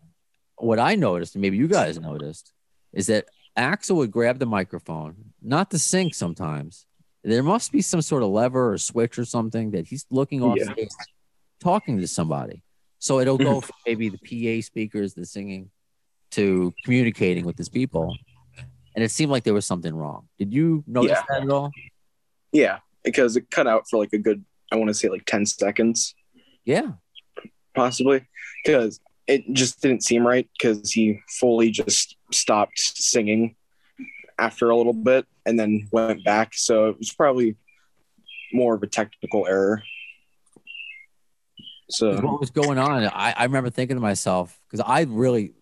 what 0.56 0.80
I 0.80 0.96
noticed, 0.96 1.36
and 1.36 1.41
maybe 1.41 1.58
you 1.58 1.67
guys 1.67 2.00
noticed, 2.00 2.54
is 2.93 3.08
that 3.08 3.26
Axl 3.58 3.96
would 3.98 4.12
grab 4.12 4.39
the 4.39 4.46
microphone, 4.46 5.34
not 5.41 5.72
to 5.72 5.80
sing 5.80 6.13
sometimes. 6.13 6.86
There 7.23 7.43
must 7.43 7.71
be 7.71 7.81
some 7.81 8.01
sort 8.01 8.23
of 8.23 8.29
lever 8.29 8.73
or 8.73 8.77
switch 8.77 9.17
or 9.17 9.25
something 9.25 9.71
that 9.71 9.88
he's 9.88 10.05
looking 10.09 10.43
off 10.43 10.57
Yeah. 10.57 10.71
stage, 10.73 10.89
talking 11.59 11.99
to 11.99 12.07
somebody. 12.07 12.62
So 12.99 13.19
it'll 13.19 13.38
go 13.38 13.62
from 13.62 13.75
maybe 13.86 14.09
the 14.09 14.17
PA 14.17 14.62
speakers, 14.65 15.13
the 15.13 15.25
singing, 15.25 15.69
to 16.31 16.73
communicating 16.83 17.45
with 17.45 17.57
his 17.57 17.69
people. 17.69 18.15
And 18.95 19.03
it 19.03 19.12
seemed 19.12 19.31
like 19.31 19.43
there 19.43 19.53
was 19.53 19.65
something 19.65 19.93
wrong. 19.95 20.27
Did 20.38 20.53
you 20.53 20.83
notice 20.86 21.12
Yeah. 21.12 21.23
that 21.29 21.43
at 21.43 21.49
all? 21.49 21.71
yeah, 22.51 22.79
because 23.03 23.36
it 23.36 23.49
cut 23.49 23.67
out 23.67 23.89
for 23.89 23.97
like 23.97 24.13
a 24.13 24.17
good, 24.19 24.43
I 24.71 24.75
want 24.75 24.89
to 24.89 24.93
say 24.93 25.09
like 25.09 25.25
10 25.25 25.45
seconds, 25.45 26.13
Yeah. 26.65 26.93
possibly, 27.73 28.27
because 28.63 28.99
it 29.27 29.51
just 29.53 29.81
didn't 29.81 30.03
seem 30.03 30.27
right 30.27 30.47
because 30.57 30.91
he 30.91 31.19
fully 31.39 31.71
just 31.71 32.17
stopped 32.31 32.77
singing 32.77 33.55
after 34.39 34.69
a 34.69 34.76
little 34.78 34.93
bit 34.93 35.26
and 35.46 35.60
then 35.60 35.88
went 35.91 36.24
back. 36.24 36.54
So 36.54 36.89
it 36.89 36.98
was 36.98 37.12
probably 37.12 37.56
more 38.52 38.76
of 38.76 38.84
a 38.84 38.88
technical 38.88 39.48
error. 39.48 39.84
So, 41.89 42.19
what 42.22 42.39
was 42.39 42.50
going 42.50 42.78
on? 42.78 43.04
I, 43.04 43.34
I 43.38 43.43
remember 43.43 43.69
thinking 43.69 43.98
to 43.98 44.02
myself 44.02 44.58
because 44.67 44.84
I 44.88 45.02
really, 45.04 45.54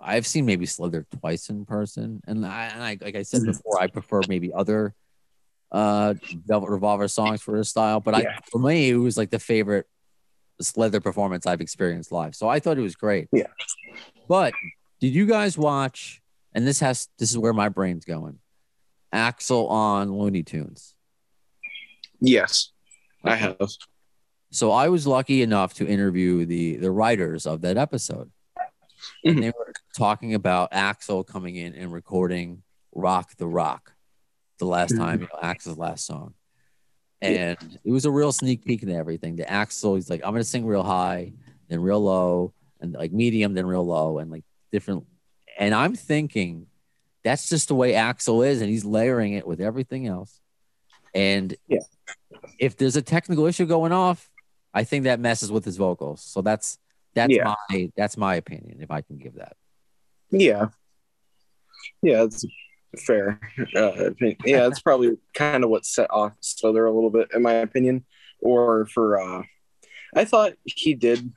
I've 0.00 0.26
seen 0.26 0.44
maybe 0.44 0.66
Slither 0.66 1.06
twice 1.20 1.48
in 1.48 1.64
person, 1.64 2.20
and 2.26 2.44
I, 2.44 2.64
and 2.66 2.82
I 2.82 2.98
like 3.00 3.16
I 3.16 3.22
said 3.22 3.42
Mhm. 3.42 3.46
before, 3.46 3.80
I 3.80 3.86
prefer 3.86 4.24
maybe 4.24 4.52
other 4.52 4.94
uh 5.70 6.14
Velvet 6.46 6.70
Revolver 6.70 7.08
songs 7.08 7.42
for 7.42 7.56
his 7.56 7.68
style, 7.68 8.00
but 8.00 8.14
I 8.14 8.38
for 8.50 8.58
me 8.58 8.90
it 8.90 8.96
was 8.96 9.16
like 9.16 9.30
the 9.30 9.38
favorite 9.38 9.86
Slither 10.60 11.00
performance 11.00 11.46
I've 11.46 11.60
experienced 11.60 12.10
live. 12.10 12.34
So 12.34 12.48
I 12.48 12.58
thought 12.58 12.76
it 12.78 12.82
was 12.82 12.96
great. 12.96 13.28
Yeah. 13.32 13.46
But 14.28 14.54
did 15.00 15.14
you 15.14 15.26
guys 15.26 15.56
watch? 15.56 16.20
And 16.54 16.66
this 16.66 16.80
has 16.80 17.08
this 17.18 17.30
is 17.30 17.38
where 17.38 17.52
my 17.52 17.68
brain's 17.68 18.04
going. 18.04 18.38
Axl 19.12 19.70
on 19.70 20.12
Looney 20.12 20.42
Tunes. 20.42 20.94
yes, 22.20 22.72
I 23.24 23.36
have. 23.36 23.56
So 24.50 24.72
I 24.72 24.88
was 24.88 25.06
lucky 25.06 25.42
enough 25.42 25.74
to 25.74 25.86
interview 25.86 26.44
the 26.46 26.76
the 26.76 26.90
writers 26.90 27.46
of 27.46 27.62
that 27.62 27.76
episode. 27.76 28.30
And 29.24 29.34
mm-hmm. 29.34 29.40
they 29.42 29.48
were 29.50 29.72
talking 29.96 30.34
about 30.34 30.72
Axl 30.72 31.26
coming 31.26 31.56
in 31.56 31.74
and 31.74 31.92
recording 31.92 32.62
Rock 32.92 33.36
the 33.36 33.46
Rock, 33.46 33.92
the 34.58 34.64
last 34.64 34.92
mm-hmm. 34.92 35.02
time, 35.02 35.20
you 35.20 35.28
know, 35.32 35.40
Axl's 35.42 35.78
last 35.78 36.06
song. 36.06 36.34
And 37.20 37.58
it 37.84 37.90
was 37.90 38.04
a 38.04 38.10
real 38.10 38.30
sneak 38.30 38.64
peek 38.64 38.82
into 38.82 38.94
everything. 38.94 39.36
The 39.36 39.44
Axl, 39.44 39.96
he's 39.96 40.08
like, 40.08 40.20
I'm 40.24 40.32
gonna 40.32 40.44
sing 40.44 40.64
real 40.64 40.84
high, 40.84 41.32
then 41.68 41.80
real 41.80 42.00
low, 42.00 42.54
and 42.80 42.92
like 42.92 43.12
medium, 43.12 43.54
then 43.54 43.66
real 43.66 43.84
low, 43.84 44.18
and 44.18 44.30
like 44.30 44.44
different. 44.70 45.04
And 45.58 45.74
I'm 45.74 45.94
thinking 45.94 46.66
that's 47.24 47.48
just 47.48 47.68
the 47.68 47.74
way 47.74 47.92
Axl 47.92 48.46
is, 48.46 48.62
and 48.62 48.70
he's 48.70 48.84
layering 48.84 49.34
it 49.34 49.46
with 49.46 49.60
everything 49.60 50.06
else. 50.06 50.40
And 51.14 51.54
Yeah. 51.66 51.80
if 52.58 52.76
there's 52.76 52.96
a 52.96 53.02
technical 53.02 53.44
issue 53.46 53.66
going 53.66 53.92
off, 53.92 54.30
I 54.72 54.84
think 54.84 55.04
that 55.04 55.18
messes 55.20 55.50
with 55.50 55.64
his 55.64 55.76
vocals. 55.76 56.22
So 56.22 56.40
that's 56.40 56.78
that's 57.14 57.34
Yeah. 57.34 57.54
my 57.68 57.90
that's 57.96 58.16
my 58.16 58.36
opinion, 58.36 58.80
if 58.80 58.90
I 58.90 59.02
can 59.02 59.18
give 59.18 59.34
that. 59.34 59.56
Yeah. 60.30 60.68
Yeah, 62.02 62.22
it's 62.24 62.44
fair. 63.04 63.40
Uh, 63.74 64.10
yeah, 64.44 64.68
it's 64.68 64.80
probably 64.80 65.18
kind 65.34 65.64
of 65.64 65.70
what 65.70 65.84
set 65.84 66.10
off 66.10 66.34
Slither 66.40 66.86
a 66.86 66.92
little 66.92 67.10
bit, 67.10 67.28
in 67.34 67.42
my 67.42 67.54
opinion. 67.54 68.04
Or 68.40 68.86
for 68.86 69.20
uh, 69.20 69.42
I 70.14 70.24
thought 70.24 70.52
he 70.64 70.94
did 70.94 71.32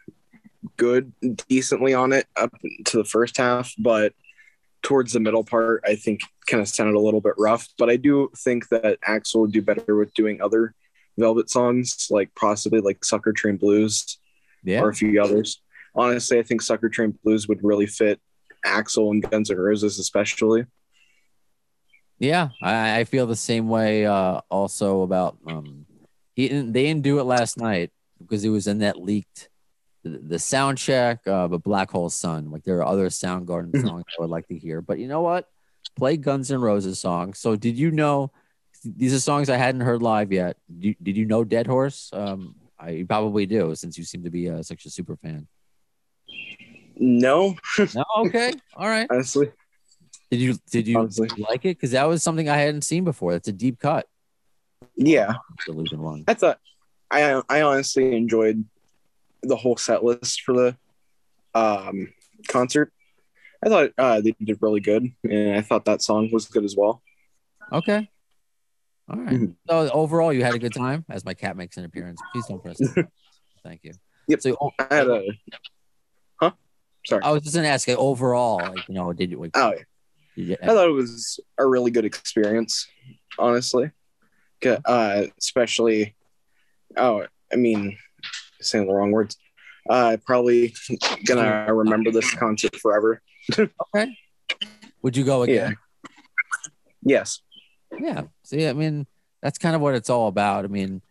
good, 0.78 1.12
decently 1.48 1.94
on 1.94 2.14
it 2.14 2.28
up 2.36 2.52
to 2.86 2.98
the 2.98 3.06
first 3.06 3.38
half, 3.38 3.74
but 3.78 4.14
towards 4.82 5.14
the 5.14 5.20
middle 5.20 5.44
part, 5.44 5.84
I 5.86 5.96
think 5.96 6.22
kind 6.48 6.62
of 6.62 6.68
sounded 6.68 6.96
a 6.96 7.00
little 7.00 7.22
bit 7.22 7.34
rough. 7.38 7.68
But 7.78 7.90
I 7.90 7.98
do 7.98 8.30
think 8.38 8.68
that 8.70 9.00
Axl 9.02 9.42
would 9.42 9.52
do 9.52 9.62
better 9.62 9.96
with 9.96 10.14
doing 10.14 10.42
other 10.42 10.74
Velvet 11.18 11.50
songs, 11.50 12.08
like 12.10 12.34
possibly 12.36 12.80
like 12.80 13.04
Sucker 13.06 13.32
Train 13.34 13.58
Blues 13.58 14.18
Yeah. 14.64 14.82
or 14.82 14.90
a 14.90 14.94
few 14.94 15.22
others. 15.22 15.62
Honestly, 15.94 16.40
I 16.40 16.44
think 16.44 16.62
Sucker 16.62 16.90
Train 16.90 17.18
Blues 17.24 17.48
would 17.48 17.64
really 17.64 17.86
fit 17.86 18.20
Axl 18.66 19.12
and 19.12 19.22
Guns 19.30 19.52
N' 19.52 19.58
Roses, 19.58 20.00
especially. 20.00 20.66
Yeah, 22.20 22.50
I, 22.62 23.00
I 23.00 23.04
feel 23.04 23.26
the 23.28 23.36
same 23.36 23.68
way. 23.68 24.06
Uh, 24.06 24.42
also 24.50 25.02
about 25.02 25.38
um, 25.48 25.86
he 26.36 26.48
didn't, 26.48 26.72
they 26.74 26.84
didn't 26.84 27.04
do 27.04 27.20
it 27.20 27.24
last 27.24 27.58
night 27.58 27.92
because 28.20 28.44
it 28.46 28.50
was 28.50 28.68
in 28.68 28.80
that 28.80 29.02
leaked 29.02 29.50
the, 30.04 30.18
the 30.20 30.40
sound 30.40 30.78
check 30.78 31.20
of 31.28 31.52
a 31.52 31.60
Black 31.60 31.92
Hole 31.92 32.10
Sun. 32.10 32.50
Like 32.52 32.64
there 32.64 32.78
are 32.78 32.86
other 32.86 33.08
Soundgarden 33.10 33.72
Mhm. 33.72 33.82
songs 33.82 34.04
I 34.18 34.22
would 34.22 34.30
like 34.30 34.48
to 34.48 34.58
hear, 34.58 34.82
but 34.82 35.00
you 35.00 35.08
know 35.08 35.22
what? 35.22 35.48
Play 35.96 36.18
Guns 36.18 36.52
N' 36.52 36.62
Roses 36.62 37.00
songs. 37.00 37.40
So 37.40 37.56
did 37.56 37.78
you 37.78 37.92
know 37.92 38.32
these 38.84 39.14
are 39.14 39.20
songs 39.20 39.50
I 39.50 39.58
hadn't 39.58 39.82
heard 39.82 40.02
live 40.02 40.32
yet? 40.32 40.58
Did 40.74 40.84
you, 40.86 40.96
did 41.04 41.18
you 41.18 41.26
know 41.26 41.44
Dead 41.44 41.68
Horse? 41.68 42.10
Um, 42.14 42.56
I 42.80 42.92
you 42.92 43.06
probably 43.06 43.46
do 43.46 43.76
since 43.76 43.98
you 43.98 44.04
seem 44.04 44.24
to 44.24 44.30
be 44.32 44.50
uh, 44.50 44.64
such 44.64 44.86
a 44.86 44.90
super 44.90 45.16
fan. 45.18 45.48
No, 46.96 47.56
No, 47.96 48.04
okay, 48.18 48.54
all 48.76 48.88
right. 48.88 49.08
honestly. 49.10 49.52
Did 50.30 50.40
you 50.40 50.58
did 50.72 50.88
you 50.88 50.98
Honestly. 50.98 51.30
like 51.50 51.66
it? 51.66 51.78
Because 51.78 51.92
that 51.92 52.08
was 52.08 52.24
something 52.24 52.48
I 52.48 52.56
hadn't 52.58 52.84
seen 52.84 53.04
before. 53.04 53.34
That's 53.34 53.48
a 53.50 53.54
deep 53.54 53.80
cut. 53.80 54.08
Yeah. 54.96 55.34
Losing 55.68 56.02
One. 56.02 56.24
I 56.28 56.34
thought 56.36 56.60
I 57.10 57.42
I 57.50 57.62
honestly 57.64 58.16
enjoyed 58.16 58.64
the 59.44 59.56
whole 59.56 59.78
set 59.78 60.04
list 60.04 60.42
for 60.42 60.54
the 60.54 60.78
um 61.54 62.08
concert. 62.48 62.92
I 63.64 63.70
thought 63.70 63.92
uh, 63.98 64.22
they 64.22 64.34
did 64.44 64.58
really 64.62 64.80
good, 64.80 65.08
and 65.24 65.56
I 65.56 65.62
thought 65.62 65.86
that 65.86 66.02
song 66.02 66.30
was 66.32 66.48
good 66.48 66.64
as 66.66 66.76
well. 66.76 67.04
Okay. 67.72 68.10
All 69.10 69.20
right. 69.20 69.34
Mhm. 69.40 69.56
So 69.70 69.90
overall, 69.92 70.34
you 70.34 70.44
had 70.44 70.56
a 70.56 70.60
good 70.60 70.74
time. 70.74 71.06
As 71.10 71.24
my 71.24 71.34
cat 71.34 71.56
makes 71.56 71.78
an 71.78 71.86
appearance, 71.86 72.22
please 72.32 72.48
don't 72.48 72.62
press. 72.62 72.80
it. 72.82 73.08
Thank 73.64 73.82
you. 73.84 73.94
Yep. 74.28 74.42
So 74.42 74.58
oh, 74.60 74.72
I 74.80 74.96
had 74.96 75.08
a 75.08 75.24
huh? 76.42 76.52
Sorry. 77.06 77.22
I 77.24 77.32
was 77.32 77.44
just 77.44 77.56
gonna 77.56 77.68
ask 77.68 77.88
you 77.88 77.96
overall, 77.96 78.70
like 78.70 78.88
you 78.88 78.96
know, 78.96 79.14
did 79.14 79.30
you? 79.30 79.40
Like, 79.40 79.52
Oh, 79.56 79.74
did 80.36 80.48
you 80.48 80.58
I 80.62 80.68
thought 80.68 80.88
it 80.88 80.94
was 80.94 81.40
a 81.60 81.66
really 81.66 81.92
good 81.92 82.06
experience, 82.06 82.88
honestly. 83.38 83.92
Uh, 84.86 85.26
especially, 85.40 86.16
oh, 86.96 87.26
I 87.52 87.56
mean, 87.56 87.98
saying 88.62 88.88
the 88.88 88.94
wrong 88.94 89.12
words. 89.12 89.38
Uh, 89.90 90.18
probably 90.26 90.74
gonna 91.26 91.74
remember 91.74 92.12
this 92.12 92.34
concert 92.36 92.76
forever. 92.76 93.22
okay. 93.60 94.16
Would 95.02 95.18
you 95.18 95.24
go 95.24 95.42
again? 95.44 95.76
Yes. 97.04 97.42
Yeah. 98.00 98.24
See, 98.44 98.68
I 98.68 98.74
mean, 98.74 99.08
that's 99.42 99.58
kind 99.58 99.76
of 99.76 99.82
what 99.82 99.96
it's 99.96 100.10
all 100.10 100.28
about. 100.28 100.66
I 100.66 100.68
mean, 100.68 101.02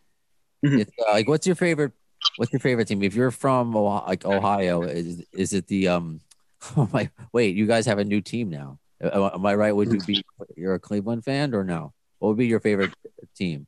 Mhm. 0.65 0.79
it's 0.81 0.91
uh, 0.99 1.11
like, 1.11 1.27
what's 1.27 1.45
your 1.45 1.55
favorite? 1.55 1.91
What's 2.37 2.53
your 2.53 2.59
favorite 2.59 2.87
team? 2.87 3.03
If 3.03 3.13
you're 3.15 3.31
from 3.31 3.75
Ohio, 3.75 4.05
like 4.07 4.25
Ohio, 4.25 4.83
is 4.83 5.23
is 5.33 5.53
it 5.53 5.67
the 5.67 5.87
um? 5.89 6.21
Oh 6.77 6.87
my! 6.93 7.09
Wait, 7.33 7.55
you 7.55 7.65
guys 7.65 7.87
have 7.87 7.97
a 7.97 8.03
new 8.05 8.21
team 8.21 8.49
now. 8.51 8.77
Am 9.01 9.43
I 9.47 9.55
right? 9.55 9.75
Would 9.75 9.91
you 9.91 9.99
be? 10.01 10.23
You're 10.55 10.75
a 10.75 10.79
Cleveland 10.79 11.25
fan 11.25 11.55
or 11.55 11.63
no? 11.63 11.91
What 12.19 12.29
would 12.29 12.37
be 12.37 12.45
your 12.45 12.59
favorite 12.59 12.93
team? 13.35 13.65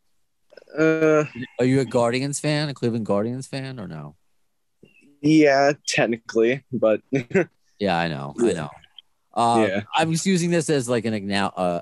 Uh, 0.78 1.26
Are 1.60 1.66
you 1.66 1.80
a 1.82 1.86
Guardians 1.86 2.40
fan, 2.40 2.70
a 2.70 2.74
Cleveland 2.74 3.06
Guardians 3.06 3.48
fan, 3.48 3.80
or 3.80 3.88
no? 3.88 4.16
yeah, 5.22 5.74
technically, 5.88 6.64
but 6.72 7.02
Yeah, 7.80 7.98
I 7.98 8.08
know, 8.08 8.34
I 8.40 8.54
know. 8.54 8.70
Uh, 9.34 9.68
Yeah. 9.68 9.82
I'm 9.96 10.12
just 10.12 10.26
using 10.26 10.52
this 10.52 10.70
as 10.70 10.88
like 10.90 11.06
an 11.06 11.32
uh, 11.32 11.82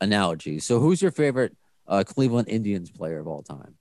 analogy. 0.00 0.58
So, 0.60 0.78
who's 0.80 1.02
your 1.02 1.10
favorite 1.10 1.56
uh, 1.86 2.04
Cleveland 2.06 2.48
Indians 2.48 2.90
player 2.90 3.18
of 3.18 3.26
all 3.26 3.42
time? 3.42 3.74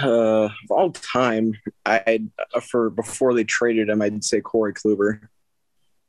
uh, 0.00 0.44
of 0.44 0.50
all 0.70 0.92
time, 0.92 1.54
I'd 1.84 2.30
uh, 2.54 2.60
for 2.60 2.90
before 2.90 3.34
they 3.34 3.44
traded 3.44 3.88
him, 3.88 4.02
I'd 4.02 4.24
say 4.24 4.40
Corey 4.40 4.74
Kluber. 4.74 5.20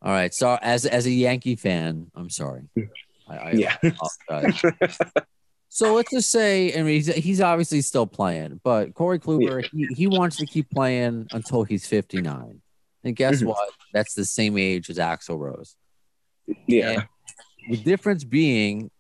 All 0.01 0.11
right. 0.11 0.33
So, 0.33 0.57
as 0.61 0.85
as 0.85 1.05
a 1.05 1.11
Yankee 1.11 1.55
fan, 1.55 2.11
I'm 2.15 2.29
sorry. 2.29 2.63
I, 3.27 3.35
I 3.35 3.51
Yeah. 3.53 3.75
so 5.75 5.93
let's 5.95 6.11
just 6.11 6.29
say, 6.29 6.71
I 6.73 6.77
mean, 6.83 6.85
he's, 7.01 7.07
he's 7.07 7.41
obviously 7.41 7.81
still 7.81 8.05
playing, 8.05 8.59
but 8.63 8.93
Corey 8.93 9.17
Kluber, 9.19 9.67
he, 9.71 9.87
he 9.95 10.07
wants 10.07 10.37
to 10.37 10.45
keep 10.45 10.69
playing 10.69 11.27
until 11.31 11.63
he's 11.63 11.87
59. 11.87 12.61
And 13.03 13.15
guess 13.15 13.41
Mhm. 13.41 13.47
what? 13.47 13.69
That's 13.91 14.13
the 14.13 14.23
same 14.23 14.57
age 14.57 14.89
as 14.89 14.97
Axl 14.97 15.37
Rose. 15.39 15.75
Yeah, 16.67 16.89
And 16.91 17.07
the 17.69 17.77
difference 17.77 18.23
being, 18.23 18.91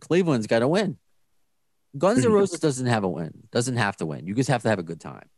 Cleveland's 0.00 0.46
got 0.46 0.58
to 0.60 0.68
win. 0.68 0.98
Guns 1.96 2.24
N' 2.24 2.30
Mhm. 2.30 2.34
Roses 2.34 2.60
doesn't 2.60 2.86
have 2.86 3.04
a 3.04 3.08
win. 3.08 3.32
Doesn't 3.52 3.76
have 3.76 3.96
to 3.98 4.06
win. 4.06 4.26
You 4.26 4.34
just 4.34 4.50
have 4.50 4.62
to 4.62 4.68
have 4.68 4.78
a 4.78 4.82
good 4.82 5.00
time. 5.00 5.28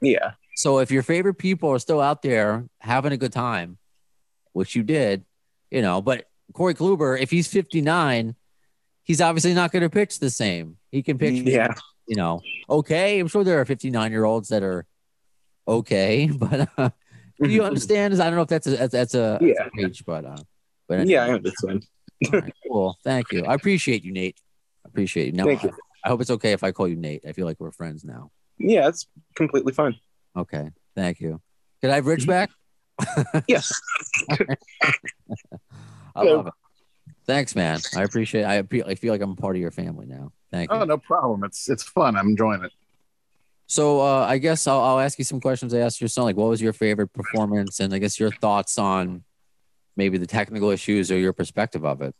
yeah, 0.00 0.32
So 0.54 0.78
if 0.78 0.90
your 0.90 1.02
favorite 1.02 1.34
people 1.34 1.68
are 1.70 1.78
still 1.78 2.00
out 2.00 2.22
there 2.22 2.66
having 2.78 3.12
a 3.12 3.16
good 3.18 3.32
time, 3.32 3.78
which 4.52 4.74
you 4.76 4.82
did, 4.82 5.24
you 5.70 5.82
know, 5.82 6.00
but 6.00 6.26
Corey 6.54 6.74
Kluber, 6.74 7.20
if 7.20 7.30
he's 7.30 7.46
59, 7.48 8.34
he's 9.10 9.20
obviously 9.20 9.52
not 9.54 9.72
going 9.72 9.82
to 9.82 9.90
pitch 9.90 10.20
the 10.20 10.30
same. 10.30 10.76
He 10.92 11.02
can 11.02 11.18
pitch, 11.18 11.42
yeah, 11.42 11.74
you 12.06 12.14
know, 12.14 12.40
okay. 12.68 13.18
I'm 13.18 13.26
sure 13.26 13.42
there 13.42 13.60
are 13.60 13.64
59 13.64 14.12
year 14.12 14.24
olds 14.24 14.50
that 14.50 14.62
are 14.62 14.86
okay, 15.66 16.30
but 16.32 16.68
uh, 16.78 16.90
do 17.42 17.50
you 17.50 17.64
understand? 17.64 18.14
I 18.14 18.26
don't 18.26 18.36
know 18.36 18.42
if 18.42 18.48
that's 18.48 18.68
a 18.68 18.76
that's, 18.76 18.92
that's 18.92 19.14
a 19.14 19.38
Yeah. 19.40 19.54
that's 19.58 19.70
a 19.76 19.82
reach, 19.84 20.06
but 20.06 20.24
uh, 20.24 20.36
but 20.86 21.00
anyway. 21.00 21.12
yeah. 21.14 21.24
I 21.26 21.30
understand. 21.32 21.86
Right, 22.32 22.52
cool. 22.70 22.96
Thank 23.02 23.32
you. 23.32 23.44
I 23.46 23.54
appreciate 23.54 24.04
you, 24.04 24.12
Nate. 24.12 24.38
I 24.86 24.88
appreciate 24.90 25.26
you. 25.26 25.32
Now, 25.32 25.44
Thank 25.46 25.64
you. 25.64 25.70
I, 25.70 26.06
I 26.06 26.08
hope 26.10 26.20
it's 26.20 26.30
okay 26.30 26.52
if 26.52 26.62
I 26.62 26.70
call 26.70 26.86
you 26.86 26.94
Nate. 26.96 27.24
I 27.26 27.32
feel 27.32 27.46
like 27.46 27.58
we're 27.58 27.72
friends 27.72 28.04
now. 28.04 28.30
Yeah, 28.58 28.86
it's 28.88 29.08
completely 29.34 29.72
fine. 29.72 29.96
Okay. 30.36 30.70
Thank 30.94 31.18
you. 31.20 31.40
Can 31.80 31.90
I 31.90 31.96
have 31.96 32.06
Rich 32.06 32.26
back? 32.28 32.50
Yes. 33.48 33.72
I 36.14 36.22
love 36.22 36.46
it. 36.46 36.52
Thanks, 37.30 37.54
man. 37.54 37.78
I 37.94 38.02
appreciate. 38.02 38.42
I 38.42 38.54
appreciate. 38.54 38.90
I 38.90 38.96
feel 38.96 39.12
like 39.14 39.20
I'm 39.20 39.30
a 39.30 39.36
part 39.36 39.54
of 39.54 39.62
your 39.62 39.70
family 39.70 40.04
now. 40.04 40.32
Thank 40.50 40.72
you. 40.72 40.76
Oh, 40.76 40.84
no 40.84 40.98
problem. 40.98 41.44
It's 41.44 41.70
it's 41.70 41.84
fun. 41.84 42.16
I'm 42.16 42.26
enjoying 42.26 42.64
it. 42.64 42.72
So 43.68 44.00
uh, 44.00 44.26
I 44.28 44.38
guess 44.38 44.66
I'll, 44.66 44.80
I'll 44.80 44.98
ask 44.98 45.16
you 45.16 45.24
some 45.24 45.40
questions. 45.40 45.72
I 45.72 45.78
asked 45.78 46.00
your 46.00 46.08
son, 46.08 46.24
like, 46.24 46.36
what 46.36 46.48
was 46.48 46.60
your 46.60 46.72
favorite 46.72 47.12
performance, 47.12 47.78
and 47.78 47.94
I 47.94 47.98
guess 47.98 48.18
your 48.18 48.32
thoughts 48.32 48.78
on 48.78 49.22
maybe 49.94 50.18
the 50.18 50.26
technical 50.26 50.70
issues 50.70 51.08
or 51.12 51.18
your 51.18 51.32
perspective 51.32 51.84
of 51.84 52.02
it. 52.02 52.16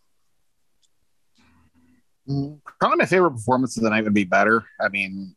Probably 2.29 2.99
my 2.99 3.07
favorite 3.07 3.33
performance 3.33 3.77
of 3.77 3.83
the 3.83 3.90
night 3.90 4.05
would 4.05 4.14
be 4.14 4.23
better. 4.23 4.64
I 4.81 4.90
mean, 4.90 5.35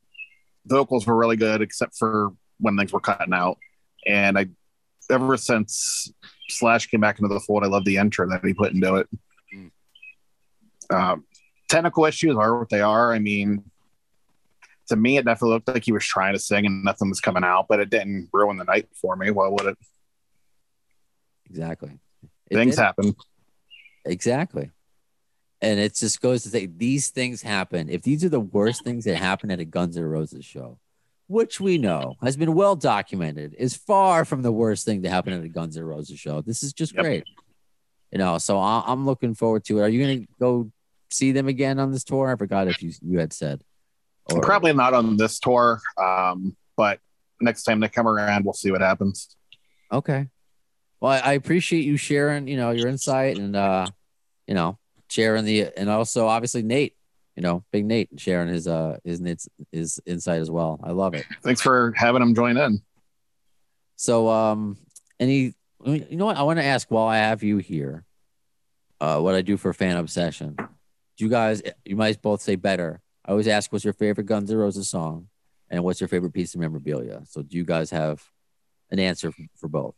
vocals 0.67 1.07
were 1.07 1.15
really 1.15 1.35
good, 1.35 1.63
except 1.63 1.97
for 1.97 2.31
when 2.59 2.77
things 2.77 2.93
were 2.93 2.99
cutting 2.99 3.33
out. 3.33 3.57
And 4.05 4.37
I, 4.37 4.49
ever 5.09 5.35
since 5.35 6.13
Slash 6.47 6.85
came 6.85 7.01
back 7.01 7.17
into 7.17 7.33
the 7.33 7.39
fold, 7.39 7.63
I 7.63 7.67
love 7.67 7.85
the 7.85 7.97
intro 7.97 8.29
that 8.29 8.45
he 8.45 8.53
put 8.53 8.71
into 8.71 8.97
it. 8.97 9.09
Um, 10.93 11.25
technical 11.69 12.05
issues 12.05 12.35
are 12.35 12.57
what 12.59 12.69
they 12.69 12.81
are. 12.81 13.13
I 13.13 13.19
mean, 13.19 13.63
to 14.89 14.95
me, 14.95 15.17
it 15.17 15.25
definitely 15.25 15.53
looked 15.55 15.67
like 15.69 15.85
he 15.85 15.91
was 15.91 16.05
trying 16.05 16.33
to 16.33 16.39
sing 16.39 16.65
and 16.65 16.83
nothing 16.83 17.09
was 17.09 17.19
coming 17.21 17.43
out, 17.43 17.67
but 17.67 17.79
it 17.79 17.89
didn't 17.89 18.29
ruin 18.33 18.57
the 18.57 18.63
night 18.65 18.87
for 18.93 19.15
me. 19.15 19.31
Why 19.31 19.47
would 19.47 19.65
it? 19.65 19.77
Exactly. 21.49 21.99
It 22.49 22.55
Things 22.55 22.75
did. 22.75 22.81
happen. 22.81 23.15
Exactly. 24.05 24.71
And 25.61 25.79
it 25.79 25.95
just 25.95 26.21
goes 26.21 26.43
to 26.43 26.49
say 26.49 26.65
these 26.65 27.09
things 27.09 27.41
happen. 27.41 27.89
If 27.89 28.01
these 28.01 28.23
are 28.25 28.29
the 28.29 28.39
worst 28.39 28.83
things 28.83 29.05
that 29.05 29.15
happen 29.15 29.49
at 29.49 29.59
a 29.59 29.65
Guns 29.65 29.95
N' 29.95 30.03
Roses 30.03 30.43
show, 30.43 30.77
which 31.27 31.61
we 31.61 31.77
know 31.77 32.15
has 32.21 32.35
been 32.35 32.53
well 32.53 32.75
documented, 32.75 33.55
is 33.57 33.75
far 33.75 34.25
from 34.25 34.41
the 34.41 34.51
worst 34.51 34.85
thing 34.85 35.03
to 35.03 35.09
happen 35.09 35.31
at 35.31 35.43
a 35.43 35.47
Guns 35.47 35.77
N' 35.77 35.83
Roses 35.85 36.19
show. 36.19 36.41
This 36.41 36.63
is 36.63 36.73
just 36.73 36.93
Yep. 36.93 37.03
great. 37.03 37.23
You 38.11 38.17
know, 38.17 38.37
so 38.37 38.59
I'm 38.59 39.05
looking 39.05 39.33
forward 39.35 39.63
to 39.65 39.79
it. 39.79 39.81
Are 39.83 39.89
you 39.89 40.03
going 40.05 40.21
to 40.21 40.27
go 40.39 40.71
see 41.13 41.31
them 41.31 41.47
again 41.47 41.79
on 41.79 41.91
this 41.91 42.03
tour? 42.03 42.31
I 42.31 42.35
forgot 42.35 42.67
if 42.67 42.81
you 42.81 42.91
you 43.01 43.19
had 43.19 43.33
said. 43.33 43.63
Or- 44.31 44.41
Probably 44.41 44.73
not 44.73 44.93
on 44.93 45.17
this 45.17 45.39
tour, 45.39 45.81
um, 45.97 46.55
but 46.77 46.99
next 47.41 47.63
time 47.63 47.79
they 47.79 47.89
come 47.89 48.07
around, 48.07 48.45
we'll 48.45 48.53
see 48.53 48.71
what 48.71 48.81
happens. 48.81 49.35
Okay. 49.91 50.29
Well, 51.01 51.21
I, 51.23 51.33
appreciate 51.33 51.83
you 51.83 51.97
sharing, 51.97 52.47
you 52.47 52.55
know, 52.55 52.71
your 52.71 52.87
insight 52.87 53.37
and 53.37 53.55
uh, 53.55 53.87
you 54.47 54.53
know, 54.53 54.77
sharing 55.09 55.43
the 55.43 55.67
and 55.77 55.89
also 55.89 56.27
obviously 56.27 56.63
Nate, 56.63 56.95
you 57.35 57.43
know, 57.43 57.63
big 57.71 57.85
Nate 57.85 58.09
sharing 58.17 58.47
his 58.47 58.67
uh 58.67 58.97
his 59.03 59.19
his, 59.19 59.49
his 59.71 59.99
insight 60.05 60.39
as 60.39 60.49
well. 60.49 60.79
I 60.81 60.91
love 60.91 61.13
it. 61.13 61.25
Thanks 61.43 61.59
for 61.61 61.93
having 61.95 62.21
them 62.21 62.33
join 62.33 62.55
in. 62.57 62.81
So 63.97 64.29
um 64.29 64.77
any 65.19 65.53
you 65.85 66.05
know 66.11 66.25
what 66.25 66.37
I 66.37 66.43
want 66.43 66.59
to 66.59 66.65
ask 66.65 66.89
while 66.89 67.07
I 67.07 67.17
have 67.17 67.43
you 67.43 67.57
here, 67.57 68.05
uh 69.01 69.19
what 69.19 69.35
I 69.35 69.41
do 69.41 69.57
for 69.57 69.73
fan 69.73 69.97
obsession. 69.97 70.55
Do 71.17 71.25
you 71.25 71.29
guys 71.29 71.61
you 71.85 71.95
might 71.95 72.21
both 72.21 72.41
say 72.41 72.55
better. 72.55 73.01
I 73.25 73.31
always 73.31 73.47
ask 73.47 73.71
what's 73.71 73.85
your 73.85 73.93
favorite 73.93 74.25
Guns 74.25 74.51
N' 74.51 74.57
Roses 74.57 74.89
song, 74.89 75.27
and 75.69 75.83
what's 75.83 76.01
your 76.01 76.07
favorite 76.07 76.33
piece 76.33 76.53
of 76.55 76.59
memorabilia? 76.61 77.21
So, 77.25 77.41
do 77.41 77.55
you 77.55 77.63
guys 77.63 77.89
have 77.91 78.23
an 78.91 78.99
answer 78.99 79.31
for, 79.31 79.43
for 79.55 79.67
both? 79.67 79.95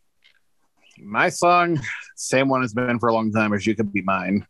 My 1.00 1.30
song, 1.30 1.80
same 2.16 2.48
one 2.50 2.62
has 2.62 2.74
been 2.74 3.00
for 3.00 3.10
a 3.10 3.14
long 3.14 3.32
time 3.32 3.54
as 3.54 3.66
you 3.66 3.76
could 3.76 3.92
be 3.92 4.02
mine. 4.02 4.46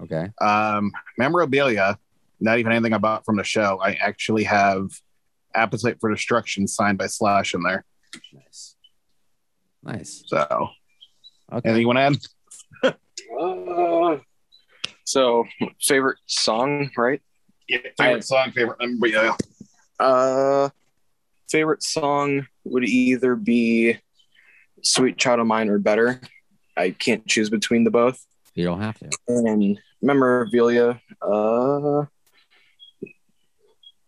Okay. 0.00 0.30
Um, 0.40 0.92
memorabilia, 1.16 1.98
not 2.40 2.58
even 2.58 2.70
anything 2.72 2.92
about 2.92 3.24
from 3.24 3.36
the 3.36 3.44
show. 3.44 3.80
I 3.82 3.92
actually 3.94 4.44
have 4.44 4.90
Appetite 5.54 5.98
for 6.00 6.10
Destruction 6.10 6.68
signed 6.68 6.98
by 6.98 7.06
Slash 7.06 7.54
in 7.54 7.62
there. 7.62 7.84
Nice. 8.32 8.76
Nice. 9.82 10.22
So, 10.26 10.68
Okay. 11.52 11.68
anything 11.70 11.80
you 11.80 11.86
want 11.88 11.96
to 12.82 12.92
add? 12.92 12.96
So 15.08 15.46
favorite 15.80 16.18
song, 16.26 16.90
right? 16.94 17.22
Yeah, 17.66 17.78
favorite 17.96 18.24
song, 18.24 18.52
favorite 18.52 18.76
memorabilia. 18.78 19.34
Uh, 19.98 20.68
favorite 21.50 21.82
song 21.82 22.46
would 22.64 22.84
either 22.84 23.34
be 23.34 23.96
"Sweet 24.82 25.16
Child 25.16 25.40
of 25.40 25.46
Mine" 25.46 25.70
or 25.70 25.78
"Better." 25.78 26.20
I 26.76 26.90
can't 26.90 27.26
choose 27.26 27.48
between 27.48 27.84
the 27.84 27.90
both. 27.90 28.22
You 28.54 28.66
don't 28.66 28.82
have 28.82 28.98
to. 28.98 29.08
And 29.28 29.78
memorabilia, 30.02 31.00
uh, 31.22 32.04